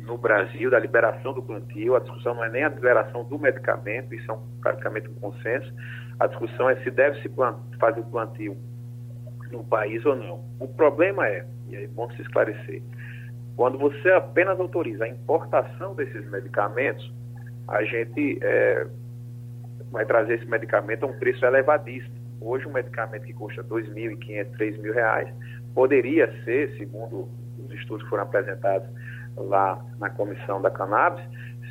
[0.00, 1.96] no Brasil, da liberação do plantio.
[1.96, 5.72] A discussão não é nem a liberação do medicamento, isso é praticamente um consenso.
[6.18, 7.30] A discussão é se deve se
[7.78, 8.56] fazer o plantio
[9.50, 10.44] no país ou não.
[10.60, 12.82] O problema é, e é bom se esclarecer,
[13.56, 17.10] quando você apenas autoriza a importação desses medicamentos,
[17.68, 18.86] a gente é,
[19.90, 22.14] vai trazer esse medicamento a um preço elevadíssimo.
[22.40, 25.32] Hoje, um medicamento que custa R$ 2.500, R$ 3.000,
[25.74, 28.88] poderia ser, segundo os estudos que foram apresentados
[29.36, 31.24] lá na comissão da cannabis,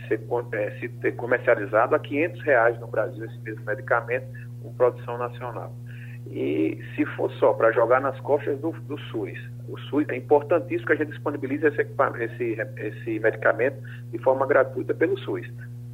[0.07, 0.21] ser,
[0.53, 4.25] é, se ter comercializado a 500 reais no Brasil esse mesmo medicamento
[4.61, 5.71] com produção nacional.
[6.27, 9.37] E se for só para jogar nas costas do, do SUS,
[9.69, 13.77] o SUS é importantíssimo que a gente disponibilize esse, esse, esse medicamento
[14.11, 15.47] de forma gratuita pelo SUS.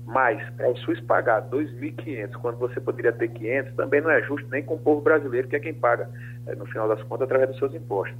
[0.05, 4.49] Mas, para o SUS pagar 2.500 quando você poderia ter 500, também não é justo
[4.49, 6.09] nem com o povo brasileiro, que é quem paga,
[6.47, 8.17] é, no final das contas, através dos seus impostos.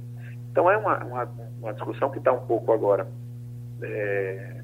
[0.50, 1.28] Então, é uma, uma,
[1.60, 3.06] uma discussão que está um pouco agora
[3.82, 4.62] é,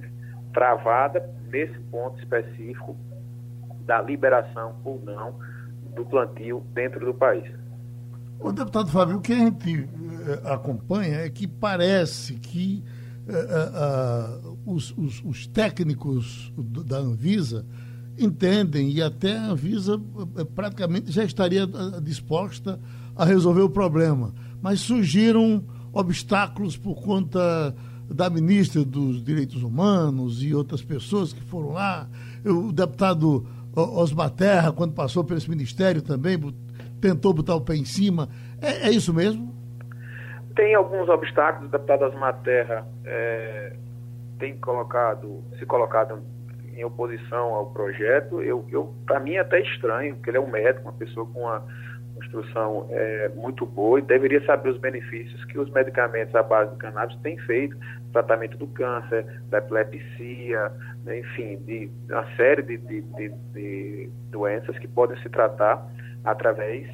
[0.52, 2.96] travada nesse ponto específico
[3.80, 5.34] da liberação ou não
[5.98, 7.44] do plantio dentro do país.
[8.40, 9.88] O deputado Fábio, o que a gente
[10.28, 12.84] eh, acompanha é que parece que
[13.26, 17.66] uh, uh, os, os, os, técnicos da Anvisa
[18.16, 20.00] entendem e até a Anvisa
[20.54, 21.66] praticamente já estaria
[22.02, 22.78] disposta
[23.16, 24.32] a resolver o problema.
[24.62, 27.74] Mas surgiram obstáculos por conta
[28.08, 32.08] da ministra dos Direitos Humanos e outras pessoas que foram lá.
[32.44, 33.46] O deputado
[33.82, 36.38] Osmar Terra, quando passou por esse ministério também,
[37.00, 38.28] tentou botar o pé em cima.
[38.60, 39.54] É, é isso mesmo?
[40.54, 41.68] Tem alguns obstáculos.
[41.68, 43.76] O deputado Osmar Terra é,
[44.38, 46.20] tem colocado, se colocado
[46.74, 48.40] em oposição ao projeto.
[48.42, 51.40] Eu, eu para mim é até estranho, porque ele é um médico, uma pessoa com
[51.40, 51.64] uma,
[52.28, 56.78] instrução é, muito boa e deveria saber os benefícios que os medicamentos à base de
[56.78, 57.76] cannabis têm feito
[58.12, 60.72] tratamento do câncer, da epilepsia,
[61.04, 65.86] né, enfim, de uma série de, de, de, de doenças que podem se tratar
[66.24, 66.86] através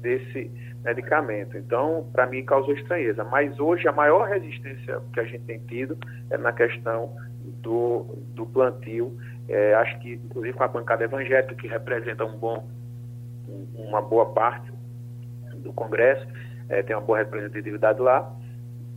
[0.00, 0.50] desse
[0.84, 1.56] medicamento.
[1.56, 3.24] Então, para mim, causou estranheza.
[3.24, 5.96] Mas hoje, a maior resistência que a gente tem tido
[6.30, 7.16] é na questão
[7.62, 9.16] do, do plantio.
[9.48, 12.68] É, acho que, inclusive, com a bancada evangélica, que representa um bom,
[13.74, 14.75] uma boa parte
[15.66, 16.26] do Congresso,
[16.68, 18.32] é, tem uma boa representatividade lá,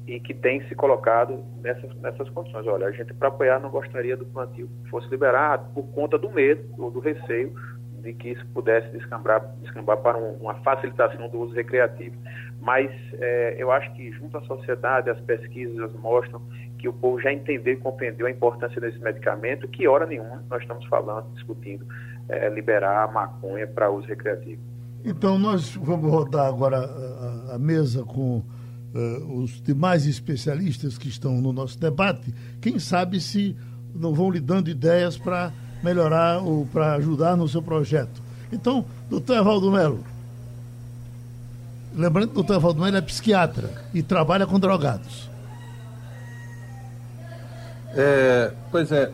[0.08, 2.66] e que tem se colocado nessas, nessas condições.
[2.66, 6.30] Olha, a gente, para apoiar, não gostaria do plantio que fosse liberado por conta do
[6.32, 7.54] medo ou do receio
[8.02, 12.16] de que isso pudesse descambar, descambar para um, uma facilitação do uso recreativo.
[12.60, 16.42] Mas é, eu acho que, junto à sociedade, as pesquisas mostram
[16.80, 20.62] que o povo já entendeu e compreendeu a importância desse medicamento, que, hora nenhuma, nós
[20.62, 21.86] estamos falando, discutindo,
[22.30, 24.62] é, liberar a maconha para uso recreativo.
[25.04, 26.90] Então, nós vamos rodar agora
[27.54, 28.38] a, mesa com
[28.94, 32.34] uh, os demais especialistas que estão no nosso debate.
[32.62, 33.56] Quem sabe se
[33.96, 35.52] não vão lhe dando ideias para
[35.84, 38.22] melhorar ou para ajudar no seu projeto.
[38.52, 40.04] Então, doutor Evaldo Melo,
[41.96, 45.30] lembrando que o doutor Evaldo Melo é psiquiatra e trabalha com drogados.
[47.96, 49.12] É, pois é.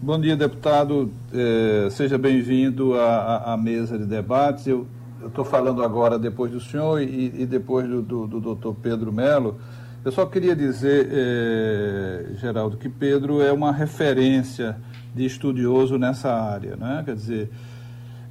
[0.00, 1.10] Bom dia, deputado.
[1.32, 4.66] É, seja bem-vindo à, à, mesa de debates.
[4.66, 4.86] Eu
[5.28, 9.58] estou falando agora depois do senhor e, e depois do, do, do doutor Pedro Melo.
[10.04, 14.76] Eu só queria dizer, é, Geraldo, que Pedro é uma referência
[15.12, 16.76] de estudioso nessa área.
[16.76, 17.02] Né?
[17.04, 17.50] Quer dizer,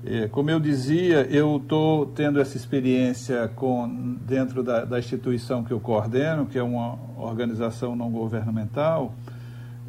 [0.06, 5.72] é, como eu dizia, eu estou tendo essa experiência com, dentro da, da, instituição que
[5.72, 9.14] eu coordeno, que é uma organização não governamental,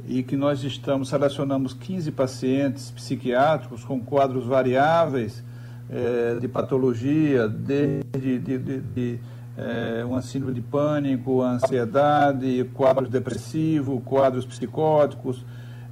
[0.09, 5.45] e que nós estamos, selecionamos 15 pacientes psiquiátricos com quadros variáveis
[5.91, 9.21] é, de patologia, desde de, de, de,
[9.57, 15.45] é, uma síndrome de pânico, ansiedade, quadros depressivos, quadros psicóticos,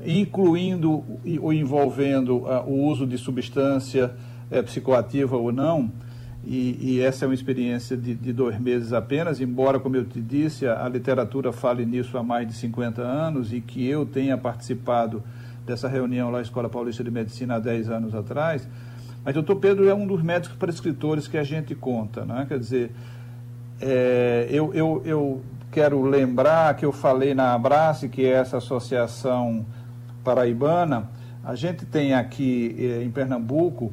[0.05, 1.03] incluindo
[1.41, 4.15] ou envolvendo uh, o uso de substância
[4.51, 5.91] uh, psicoativa ou não,
[6.47, 10.21] e, e, essa é uma experiência de, de, dois meses apenas, embora, como eu te
[10.21, 14.37] disse, a, a, literatura fale nisso há mais de 50 anos e que eu tenha
[14.37, 15.23] participado
[15.65, 18.69] dessa reunião lá na Escola Paulista de Medicina há 10 anos atrás.
[19.25, 22.45] Mas o doutor Pedro é um dos médicos prescritores que a gente conta, né?
[22.47, 22.93] quer dizer,
[23.81, 29.65] é, eu, eu, eu quero lembrar que eu falei na Abrace, que é essa associação
[30.23, 31.11] paraibana,
[31.43, 33.93] a gente tem aqui eh, em Pernambuco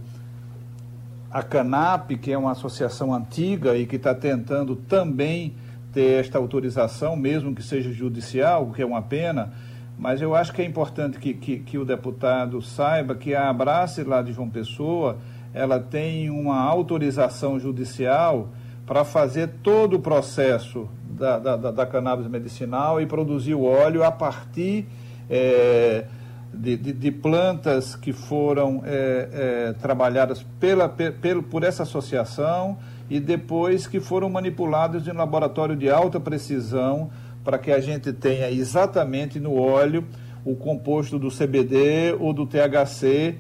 [1.30, 5.56] a CANAP, que é uma associação antiga e que está tentando também
[5.91, 9.52] ter esta autorização, mesmo que seja judicial, o que é uma pena,
[10.01, 14.03] mas eu acho que é importante que, que, que o deputado saiba que a Abrace
[14.03, 15.19] lá de João Pessoa,
[15.53, 18.49] ela tem uma autorização judicial
[18.83, 24.11] para fazer todo o processo da, da, da, cannabis medicinal e produzir o óleo a
[24.11, 24.87] partir
[25.29, 26.05] é,
[26.51, 32.75] de, de, de, plantas que foram é, é, trabalhadas pela, pel, por essa associação
[33.07, 37.11] e depois que foram manipuladas em laboratório de alta precisão
[37.43, 40.06] para que a gente tenha exatamente no óleo
[40.45, 43.36] o composto do CBD ou do THC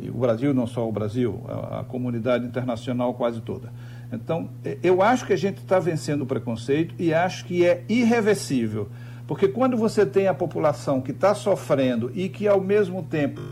[0.00, 3.72] e o Brasil, não só o Brasil, a, a comunidade internacional quase toda.
[4.12, 4.48] Então,
[4.82, 8.88] eu acho que a gente está vencendo o preconceito e acho que é irreversível.
[9.26, 13.42] Porque quando você tem a população que está sofrendo e que, ao mesmo tempo,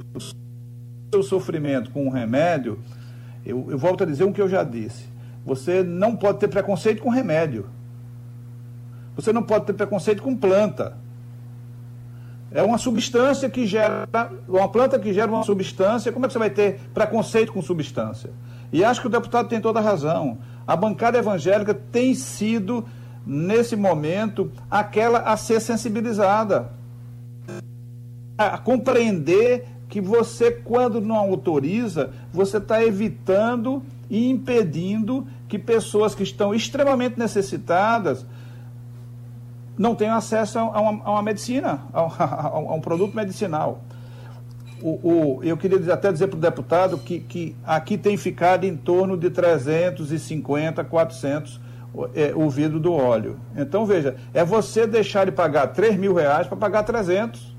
[1.15, 2.79] o sofrimento com o remédio,
[3.45, 5.07] eu, eu volto a dizer o que eu já disse.
[5.45, 7.67] Você não pode ter preconceito com remédio.
[9.15, 10.97] Você não pode ter preconceito com planta.
[12.51, 14.09] É uma substância que gera,
[14.49, 18.31] uma planta que gera uma substância, como é que você vai ter preconceito com substância?
[18.73, 20.39] E acho que o deputado tem toda a razão.
[20.67, 22.85] A bancada evangélica tem sido,
[23.25, 26.73] nesse momento, aquela a ser sensibilizada,
[28.37, 36.23] a compreender que você, quando não autoriza, você está evitando e impedindo que pessoas que
[36.23, 38.27] estão extremamente necessitadas
[39.79, 43.83] não tenham acesso a uma, a uma medicina, a, a, a, um produto medicinal.
[44.83, 48.77] O, o, eu queria até dizer para o deputado que, que aqui tem ficado em
[48.77, 51.61] torno de 350, 400
[52.15, 53.39] é, o vidro do óleo.
[53.57, 57.56] Então, veja, é você deixar de pagar 3 mil reais para pagar 300.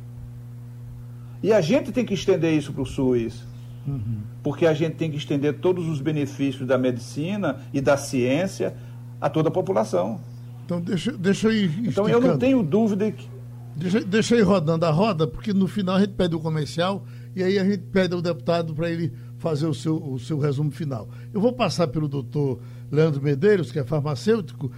[1.41, 3.45] E a gente tem que estender isso para o SUS.
[3.87, 4.21] Uhum.
[4.43, 8.75] Porque a gente tem que estender todos os benefícios da medicina e da ciência
[9.19, 10.19] a toda a população.
[10.65, 11.87] Então, deixa, deixa eu ir.
[11.87, 13.27] Então, eu não tenho dúvida que.
[13.75, 17.05] Deixa, deixa eu ir rodando a roda, porque no final a gente pede o comercial
[17.35, 20.71] e aí a gente pede ao deputado para ele fazer o seu, o seu resumo
[20.71, 21.07] final.
[21.33, 22.59] Eu vou passar pelo doutor
[22.91, 24.71] Leandro Medeiros, que é farmacêutico,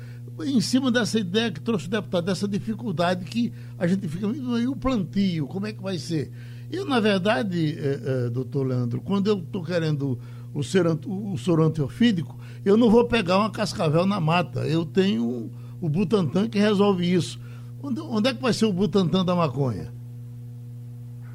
[0.45, 4.27] em cima dessa ideia que trouxe o deputado, dessa dificuldade que a gente fica.
[4.27, 6.31] E o plantio, como é que vai ser?
[6.71, 10.19] Eu, na verdade, é, é, doutor Leandro, quando eu estou querendo
[10.53, 14.67] o, o soro antiofídico, eu não vou pegar uma cascavel na mata.
[14.67, 15.49] Eu tenho
[15.81, 17.39] o Butantan que resolve isso.
[17.81, 19.91] Onde, onde é que vai ser o Butantan da maconha?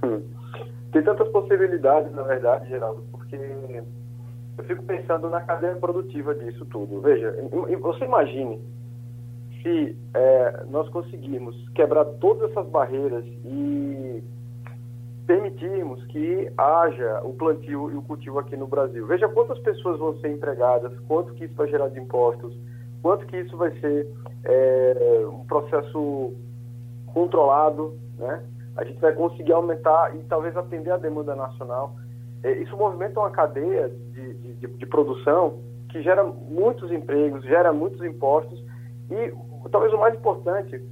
[0.05, 0.20] Hum.
[0.92, 7.00] Tem tantas possibilidades, na verdade, Geraldo, porque eu fico pensando na cadeia produtiva disso tudo.
[7.00, 7.34] Veja,
[7.80, 8.61] você imagine
[9.64, 14.22] se é, nós conseguirmos quebrar todas essas barreiras e
[15.26, 19.06] permitirmos que haja o plantio e o cultivo aqui no Brasil.
[19.06, 22.54] Veja quantas pessoas vão ser empregadas, quanto que isso vai gerar de impostos,
[23.00, 24.06] quanto que isso vai ser
[24.44, 26.34] é, um processo
[27.06, 28.44] controlado, né?
[28.76, 31.94] A gente vai conseguir aumentar e talvez atender a demanda nacional.
[32.42, 38.04] É, isso movimenta uma cadeia de, de, de produção que gera muitos empregos, gera muitos
[38.04, 38.62] impostos
[39.10, 39.32] e,
[39.70, 40.82] talvez o mais importante,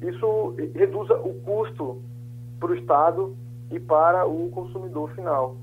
[0.00, 2.02] isso reduza o custo
[2.58, 3.36] para o Estado
[3.70, 5.56] e para o consumidor final.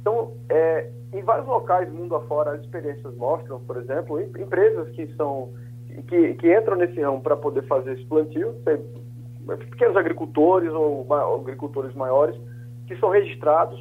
[0.00, 5.50] Então, é, em vários locais mundo afora, as experiências mostram, por exemplo, empresas que são
[6.06, 8.54] que, que entram nesse ramo para poder fazer esse plantio,
[9.70, 11.06] pequenos agricultores ou,
[11.40, 12.36] agricultores maiores
[12.86, 13.78] que são registrados,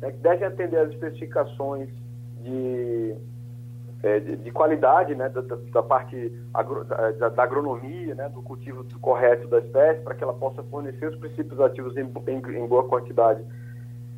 [0.00, 1.88] né, que devem atender às especificações
[2.42, 3.14] de,
[4.02, 8.84] é, de, de, qualidade né, da, da parte agro, da, da, agronomia, né, do cultivo
[9.00, 12.84] correto da espécie, para que ela possa fornecer os princípios ativos em, em, em boa
[12.84, 13.42] quantidade.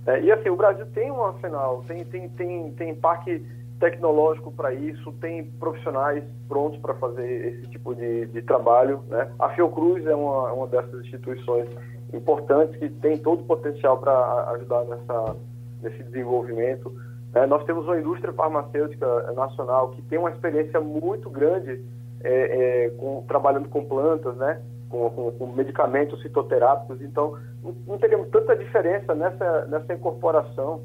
[0.07, 3.45] É, e assim, o Brasil tem um arsenal, tem, tem, tem, tem parque
[3.79, 9.03] tecnológico para isso, tem profissionais prontos para fazer esse tipo de, de trabalho.
[9.09, 9.31] Né?
[9.39, 11.69] A Fiocruz é uma, uma dessas instituições
[12.13, 15.37] importantes que tem todo o potencial para ajudar nessa,
[15.83, 16.93] nesse desenvolvimento.
[17.35, 21.85] É, nós temos uma indústria farmacêutica nacional que tem uma experiência muito grande
[22.23, 24.61] é, é, com, trabalhando com plantas, né?
[24.89, 27.03] Com, com, com, medicamentos fitoterápicos.
[27.03, 30.83] Então, não, não teríamos tanta diferença nessa, nessa incorporação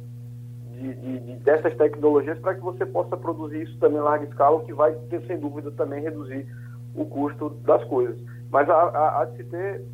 [0.73, 4.57] de, de, de, dessas tecnologias para que você possa produzir isso também em larga escala,
[4.57, 6.45] o que vai, ter, sem dúvida, também reduzir
[6.93, 8.17] o custo das coisas.
[8.51, 9.85] Mas a, a, a de se ter,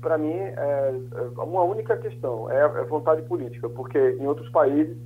[0.00, 4.96] para mim, é, é uma única questão, é, é vontade política, porque em outros países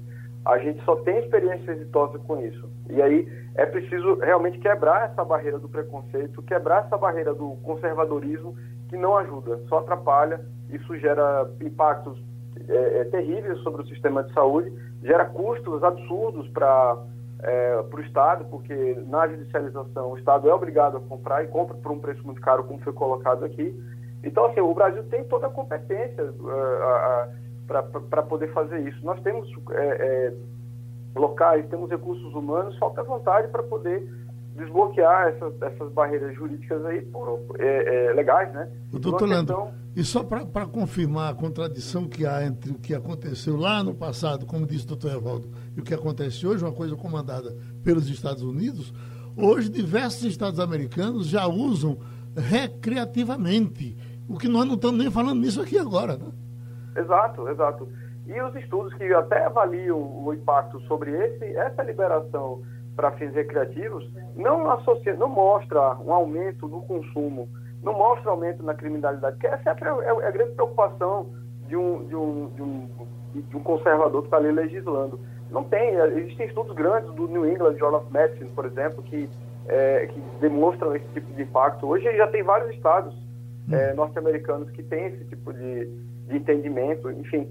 [0.44, 2.68] a gente só tem experiência exitosa com isso.
[2.88, 8.56] E aí é preciso realmente quebrar essa barreira do preconceito, quebrar essa barreira do conservadorismo
[8.88, 10.40] que não ajuda, só atrapalha.
[10.70, 12.18] Isso gera impactos
[12.68, 14.72] é, é, terríveis sobre o sistema de saúde,
[15.02, 16.98] gera custos absurdos para
[17.42, 21.92] é, o Estado, porque na judicialização o Estado é obrigado a comprar e compra por
[21.92, 23.74] um preço muito caro, como foi colocado aqui.
[24.22, 27.39] Então, assim, o Brasil tem toda a competência uh,
[27.70, 29.04] para poder fazer isso.
[29.04, 30.32] Nós temos é,
[31.14, 34.06] é, locais, temos recursos humanos, falta vontade para poder
[34.56, 38.68] desbloquear essas, essas barreiras jurídicas aí por, é, é, legais, né?
[38.92, 43.82] Doutor Leandro, e só para confirmar a contradição que há entre o que aconteceu lá
[43.82, 47.56] no passado, como disse o doutor Evaldo, e o que acontece hoje, uma coisa comandada
[47.84, 48.92] pelos Estados Unidos,
[49.36, 51.98] hoje diversos estados americanos já usam
[52.36, 53.96] recreativamente,
[54.28, 56.26] o que nós não estamos nem falando nisso aqui agora, né?
[57.00, 57.88] Exato, exato.
[58.26, 62.62] E os estudos que até avaliam o impacto sobre esse, essa liberação
[62.94, 67.48] para fins recreativos não associa, não mostra um aumento no consumo
[67.82, 71.26] não mostra aumento na criminalidade, que essa é a, é a grande preocupação
[71.66, 72.88] de um, de um, de um,
[73.34, 75.20] de um conservador que está ali legislando.
[75.50, 79.28] Não tem, existem estudos grandes do New England Journal of Medicine, por exemplo, que,
[79.66, 81.86] é, que demonstram esse tipo de impacto.
[81.86, 83.14] Hoje já tem vários estados
[83.68, 83.74] hum.
[83.74, 85.86] é, norte-americanos que têm esse tipo de,
[86.30, 87.48] de entendimento, enfim.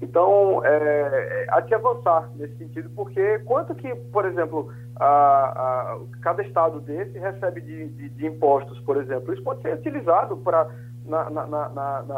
[0.00, 6.42] Então, é, há que avançar nesse sentido, porque quanto que, por exemplo, a, a, cada
[6.42, 10.68] estado desse recebe de, de, de, impostos, por exemplo, isso pode ser utilizado para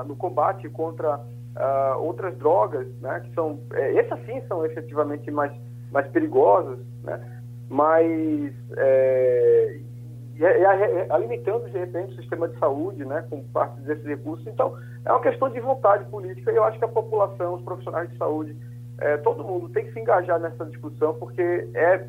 [0.07, 5.53] no combate contra uh, outras drogas, né, que são, é, essas sim são efetivamente mais,
[5.91, 9.81] mais perigosas, né, mas é,
[10.47, 14.47] e, e, alimentando de repente o sistema de saúde, né, com parte desses recursos.
[14.47, 18.11] Então, é uma questão de vontade política e eu acho que a população, os profissionais
[18.11, 18.57] de saúde,
[18.99, 21.43] é, todo mundo tem que se engajar nessa discussão, porque
[21.75, 22.07] é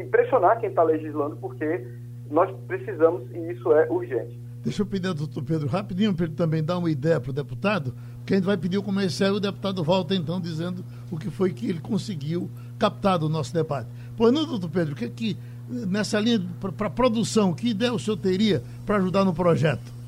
[0.00, 1.86] impressionar quem está legislando, porque
[2.30, 4.38] nós precisamos e isso é urgente.
[4.62, 7.32] Deixa eu pedir ao doutor Pedro rapidinho para ele também dar uma ideia para o
[7.32, 11.16] deputado, porque a gente vai pedir o comercial e o deputado volta então dizendo o
[11.16, 13.88] que foi que ele conseguiu captar do nosso debate.
[14.16, 15.38] Pois não, doutor Pedro, o que é que
[15.68, 16.42] nessa linha
[16.76, 19.98] para produção, que ideia o senhor teria para ajudar no projeto?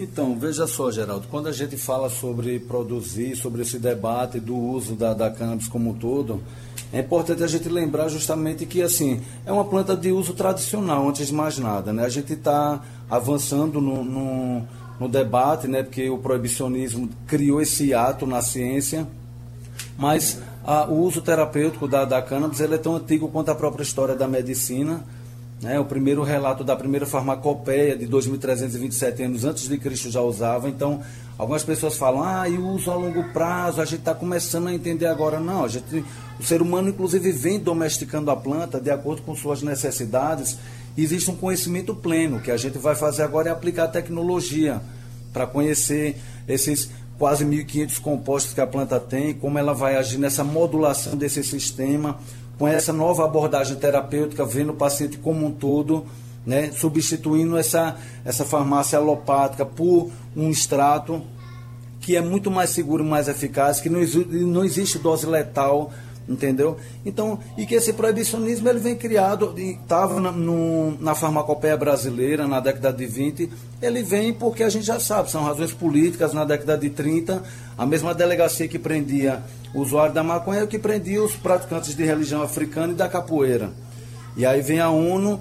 [0.00, 4.94] Então, veja só, Geraldo, quando a gente fala sobre produzir, sobre esse debate do uso
[4.94, 6.40] da, da cannabis como um todo,
[6.92, 11.26] é importante a gente lembrar justamente que, assim, é uma planta de uso tradicional, antes
[11.26, 12.04] de mais nada, né?
[12.04, 14.62] A gente está avançando no, no,
[15.00, 15.82] no, debate, né?
[15.82, 19.04] Porque o proibicionismo criou esse ato na ciência,
[19.98, 24.14] mas a, o uso terapêutico da, da cannabis é tão antigo quanto a própria história
[24.14, 25.02] da medicina.
[25.62, 25.80] Né?
[25.80, 30.68] O primeiro relato da primeira farmacopeia de 2.327 anos antes de Cristo já usava.
[30.68, 31.00] Então,
[31.38, 34.74] algumas pessoas falam, ah, e o uso a longo prazo, a gente está começando a
[34.74, 35.40] entender agora.
[35.40, 36.04] Não, a gente,
[36.38, 40.58] o ser humano, inclusive, vem domesticando a planta de acordo com suas necessidades.
[40.98, 44.82] Existe um conhecimento pleno, que a gente vai fazer agora é aplicar a tecnologia
[45.32, 46.16] para conhecer
[46.46, 51.42] esses quase 1.500 compostos que a planta tem, como ela vai agir nessa modulação desse
[51.42, 52.18] sistema,
[52.58, 56.06] com essa nova abordagem terapêutica, vendo o paciente como um todo,
[56.46, 61.22] né, substituindo essa, essa farmácia alopática por um extrato
[62.00, 65.92] que é muito mais seguro e mais eficaz, que não, não existe dose letal
[66.28, 66.76] entendeu?
[67.04, 70.32] Então, e que esse proibicionismo ele vem criado, estava na,
[71.00, 73.50] na farmacopeia brasileira na década de 20,
[73.80, 77.42] ele vem porque a gente já sabe, são razões políticas na década de 30,
[77.76, 79.42] a mesma delegacia que prendia
[79.74, 83.08] o usuário da maconha é o que prendia os praticantes de religião africana e da
[83.08, 83.70] capoeira.
[84.36, 85.40] E aí vem a ONU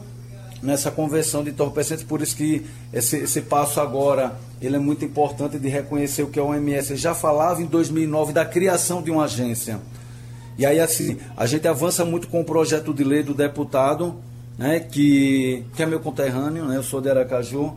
[0.62, 5.60] nessa conversão de entorpecentes, por isso que esse, esse passo agora ele é muito importante
[5.60, 9.80] de reconhecer o que a OMS já falava em 2009 da criação de uma agência
[10.58, 14.16] e aí, assim, a gente avança muito com o projeto de lei do deputado,
[14.58, 17.76] né, que, que é meu conterrâneo, né, eu sou de Aracaju,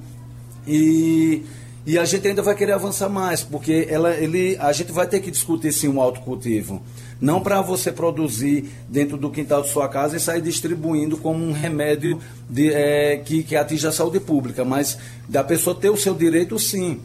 [0.66, 1.44] e,
[1.86, 5.20] e a gente ainda vai querer avançar mais, porque ela, ele, a gente vai ter
[5.20, 6.82] que discutir sim um autocultivo.
[7.20, 11.52] Não para você produzir dentro do quintal de sua casa e sair distribuindo como um
[11.52, 12.18] remédio
[12.48, 14.96] de, é, que, que atinge a saúde pública, mas
[15.28, 16.98] da pessoa ter o seu direito sim.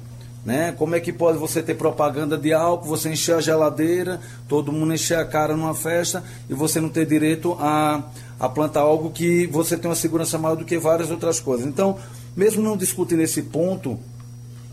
[0.46, 0.72] Né?
[0.78, 4.94] Como é que pode você ter propaganda de álcool, você encher a geladeira, todo mundo
[4.94, 8.04] encher a cara numa festa e você não ter direito a,
[8.40, 11.66] a plantar algo que você tem uma segurança maior do que várias outras coisas.
[11.66, 11.98] Então,
[12.38, 14.00] mesmo não discutindo esse ponto,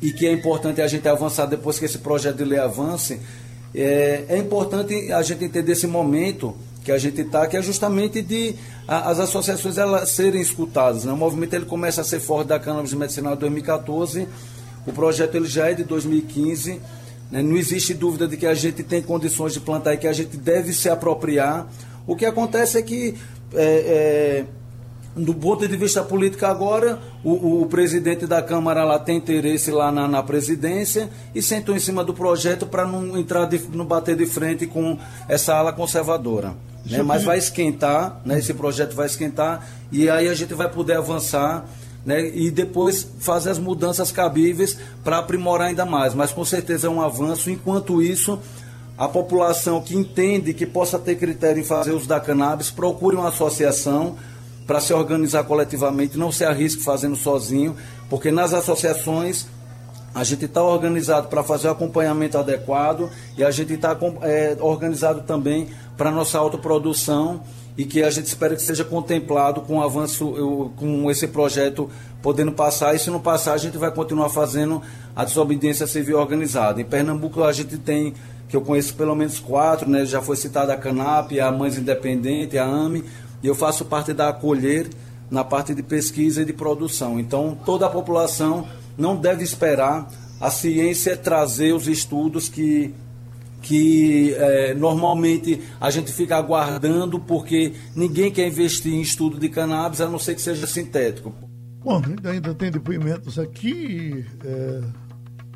[0.02, 3.20] e que é importante a gente avançar depois que esse projeto de lei avance,
[3.72, 6.54] é, é importante a gente entender esse momento
[6.84, 8.56] que a gente está, que é justamente de
[8.86, 11.04] a, as associações elas serem escutadas.
[11.04, 11.12] Né?
[11.12, 14.28] O movimento ele começa a ser forte da Cannabis Medicinal em 2014
[14.86, 16.80] o projeto ele já é de 2015.
[17.30, 17.42] Né?
[17.42, 20.36] Não existe dúvida de que a gente tem condições de plantar e que a gente
[20.36, 21.66] deve se apropriar.
[22.06, 23.14] O que acontece é que,
[23.54, 24.44] é, é,
[25.14, 29.92] do ponto de vista político agora, o, o, presidente da Câmara lá tem interesse lá
[29.92, 34.16] na, na presidência e sentou em cima do projeto para não entrar, de, não bater
[34.16, 36.54] de frente com essa ala conservadora.
[36.84, 37.02] Né?
[37.02, 38.40] Mas vai esquentar, né?
[38.40, 41.64] esse projeto vai esquentar e aí a gente vai poder avançar
[42.04, 46.14] né, e depois fazer as mudanças cabíveis para aprimorar ainda mais.
[46.14, 47.50] Mas com certeza é um avanço.
[47.50, 48.38] Enquanto isso,
[48.98, 53.28] a população que entende que possa ter critério em fazer uso da cannabis, procure uma
[53.28, 54.16] associação
[54.66, 57.76] para se organizar coletivamente, não se arrisque fazendo sozinho,
[58.08, 59.46] porque nas associações
[60.14, 65.22] a gente está organizado para fazer o acompanhamento adequado e a gente está é, organizado
[65.22, 67.42] também para nossa autoprodução
[67.76, 72.52] e que a gente espera que seja contemplado com o avanço, com esse projeto podendo
[72.52, 74.82] passar, e se não passar, a gente vai continuar fazendo
[75.16, 76.80] a desobediência civil organizada.
[76.80, 78.14] Em Pernambuco a gente tem,
[78.48, 80.04] que eu conheço pelo menos quatro, né?
[80.04, 83.04] já foi citada a CANAP, a Mães Independente, a AME,
[83.42, 84.88] e eu faço parte da Acolher
[85.30, 87.18] na parte de pesquisa e de produção.
[87.18, 90.06] Então, toda a população não deve esperar
[90.38, 92.94] a ciência trazer os estudos que
[93.62, 100.00] que é, normalmente a gente fica aguardando porque ninguém quer investir em estudo de cannabis
[100.00, 101.34] a não ser que seja sintético.
[101.82, 104.80] Bom, ainda tem depoimentos aqui, é,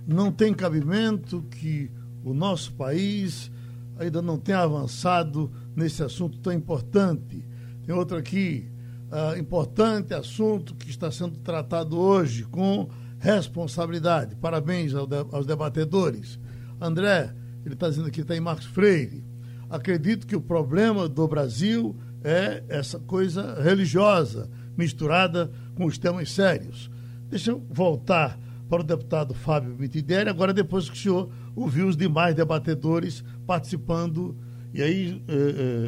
[0.07, 1.91] não tem cabimento que
[2.25, 3.51] o nosso país
[3.99, 7.45] ainda não tem avançado nesse assunto tão importante.
[7.85, 8.69] Tem outro aqui,
[9.11, 12.89] uh, importante assunto que está sendo tratado hoje com
[13.19, 14.37] responsabilidade.
[14.37, 16.39] Parabéns ao de, aos debatedores.
[16.81, 17.33] André,
[17.67, 19.25] ele está dizendo aqui, está em Marcos Freire.
[19.69, 26.91] Acredito que o problema do Brasil é essa coisa religiosa misturada com os temas sérios.
[27.29, 28.39] Deixa eu voltar
[28.69, 34.37] para o deputado Fábio Mitidieri, agora depois que o senhor ouviu os demais debatedores participando,
[34.73, 35.35] e aí, eh,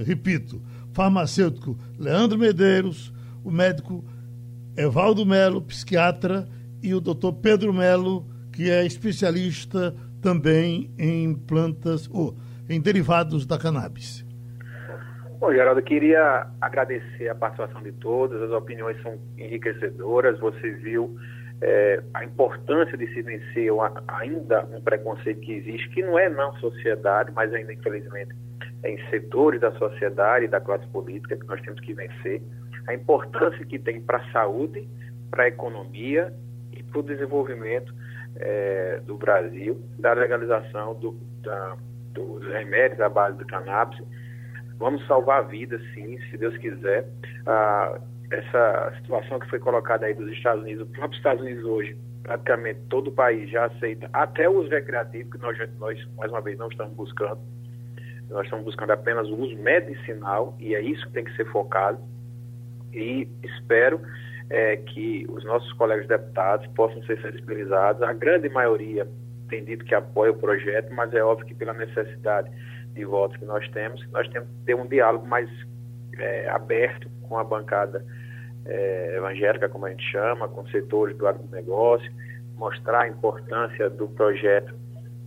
[0.01, 0.63] eh, repito,
[0.93, 3.13] farmacêutico Leandro Medeiros,
[3.45, 4.05] o médico
[4.77, 6.49] Evaldo Melo, psiquiatra,
[6.83, 12.35] e o doutor Pedro Melo, que é especialista também em plantas ou
[12.69, 14.27] em derivados da cannabis.
[15.41, 21.17] Bom, Geraldo, eu queria agradecer a participação de todos, as opiniões são enriquecedoras, você viu
[21.61, 23.71] é, a importância de se vencer
[24.09, 28.35] ainda um preconceito que existe, que não é na sociedade, mas ainda, infelizmente,
[28.83, 32.43] é em setores da sociedade e da classe política que nós temos que vencer,
[32.89, 34.89] a importância que tem para a saúde,
[35.31, 36.33] para a economia
[36.73, 37.93] e para o desenvolvimento
[38.39, 41.77] é, do Brasil, da legalização do, da,
[42.13, 44.01] dos remédios à base do cannabis.
[44.79, 47.09] Vamos salvar vidas, sim, se Deus quiser.
[47.47, 47.99] Ah,
[48.31, 52.81] essa situação que foi colocada aí dos Estados Unidos, os próprios Estados Unidos hoje, praticamente
[52.89, 56.59] todo o país já aceita, até o uso recreativo, que nós, nós mais uma vez
[56.59, 57.41] não estamos buscando.
[58.29, 61.99] Nós estamos buscando apenas o uso medicinal e é isso que tem que ser focado.
[62.93, 64.01] E espero
[64.51, 68.03] é, que os nossos colegas deputados possam ser sensibilizados.
[68.03, 69.07] A grande maioria
[69.49, 72.51] tem dito que apoia o projeto, mas é óbvio que pela necessidade
[72.95, 75.49] de votos que nós temos, nós temos que ter um diálogo mais
[76.19, 78.05] é, aberto com a bancada
[78.67, 82.11] é, evangélica, como a gente chama, com setores do agronegócio,
[82.57, 84.75] mostrar a importância do projeto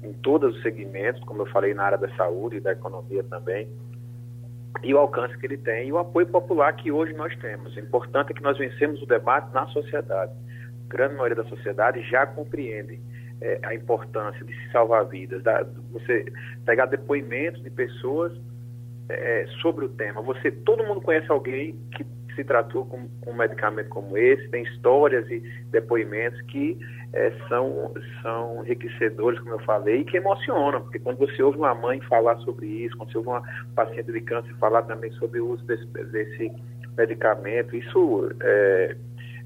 [0.03, 3.67] em todos os segmentos, como eu falei, na área da saúde e da economia também,
[4.83, 7.75] e o alcance que ele tem e o apoio popular que hoje nós temos.
[7.75, 10.31] O importante é que nós vencemos o debate na sociedade.
[10.31, 12.99] A grande maioria da sociedade já compreende
[13.41, 16.25] é, a importância de se salvar vidas, da, você
[16.65, 18.33] pegar depoimentos de pessoas
[19.09, 20.21] é, sobre o tema.
[20.21, 22.03] Você, todo mundo conhece alguém que
[22.35, 25.39] se tratou com, com um medicamento como esse, tem histórias e
[25.71, 26.77] depoimentos que
[27.13, 31.75] é, são, são enriquecedores, como eu falei, e que emocionam, porque quando você ouve uma
[31.75, 33.43] mãe falar sobre isso, quando você ouve uma
[33.75, 36.51] paciente de câncer falar também sobre o uso desse, desse
[36.97, 38.95] medicamento, isso é,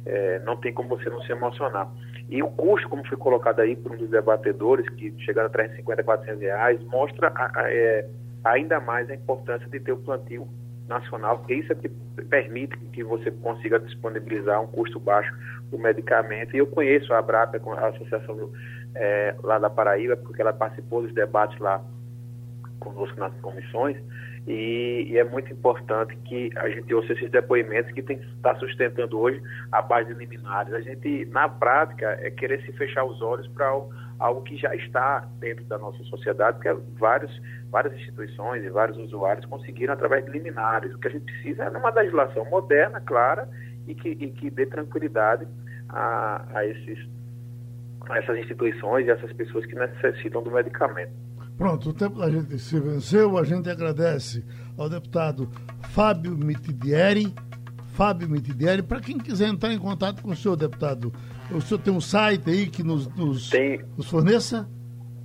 [0.06, 1.90] é, não tem como você não se emocionar.
[2.30, 6.04] E o custo, como foi colocado aí por um dos debatedores, que chegaram a 350,
[6.04, 8.08] 400 reais, mostra a, a, é,
[8.44, 10.48] ainda mais a importância de ter o plantio
[10.88, 11.90] nacional, isso é que
[12.30, 15.34] permite que você consiga disponibilizar um custo baixo
[15.72, 16.56] do medicamento.
[16.56, 18.52] E eu conheço a ABRAP, a associação
[18.96, 21.84] é, lá da Paraíba, porque ela participou dos debates lá
[22.80, 23.98] conosco nas comissões,
[24.48, 29.20] e, e, é muito importante que a gente ouça esses depoimentos que tem está sustentando
[29.20, 30.72] hoje a base de liminares.
[30.72, 33.74] A gente, na prática, é querer se fechar os olhos para
[34.20, 39.45] algo que já está dentro da nossa sociedade, porque vários, várias instituições e vários usuários
[39.45, 40.93] conseguiram através de liminares.
[40.93, 43.49] O que a gente precisa é uma legislação moderna, clara
[43.88, 45.47] e que, e que dê tranquilidade
[45.89, 46.99] a, a, esses,
[48.09, 51.11] a essas instituições e essas pessoas que necessitam do medicamento.
[51.57, 53.38] Pronto, o tempo da gente se venceu.
[53.38, 54.43] A gente agradece
[54.78, 55.49] ao deputado
[55.89, 57.34] Fábio Mitidieri.
[57.96, 61.14] Fábio Mitidieri, para quem quiser entrar em contato com o senhor, deputado,
[61.50, 64.68] o senhor tem um site aí que nos, nos, tem, nos forneça?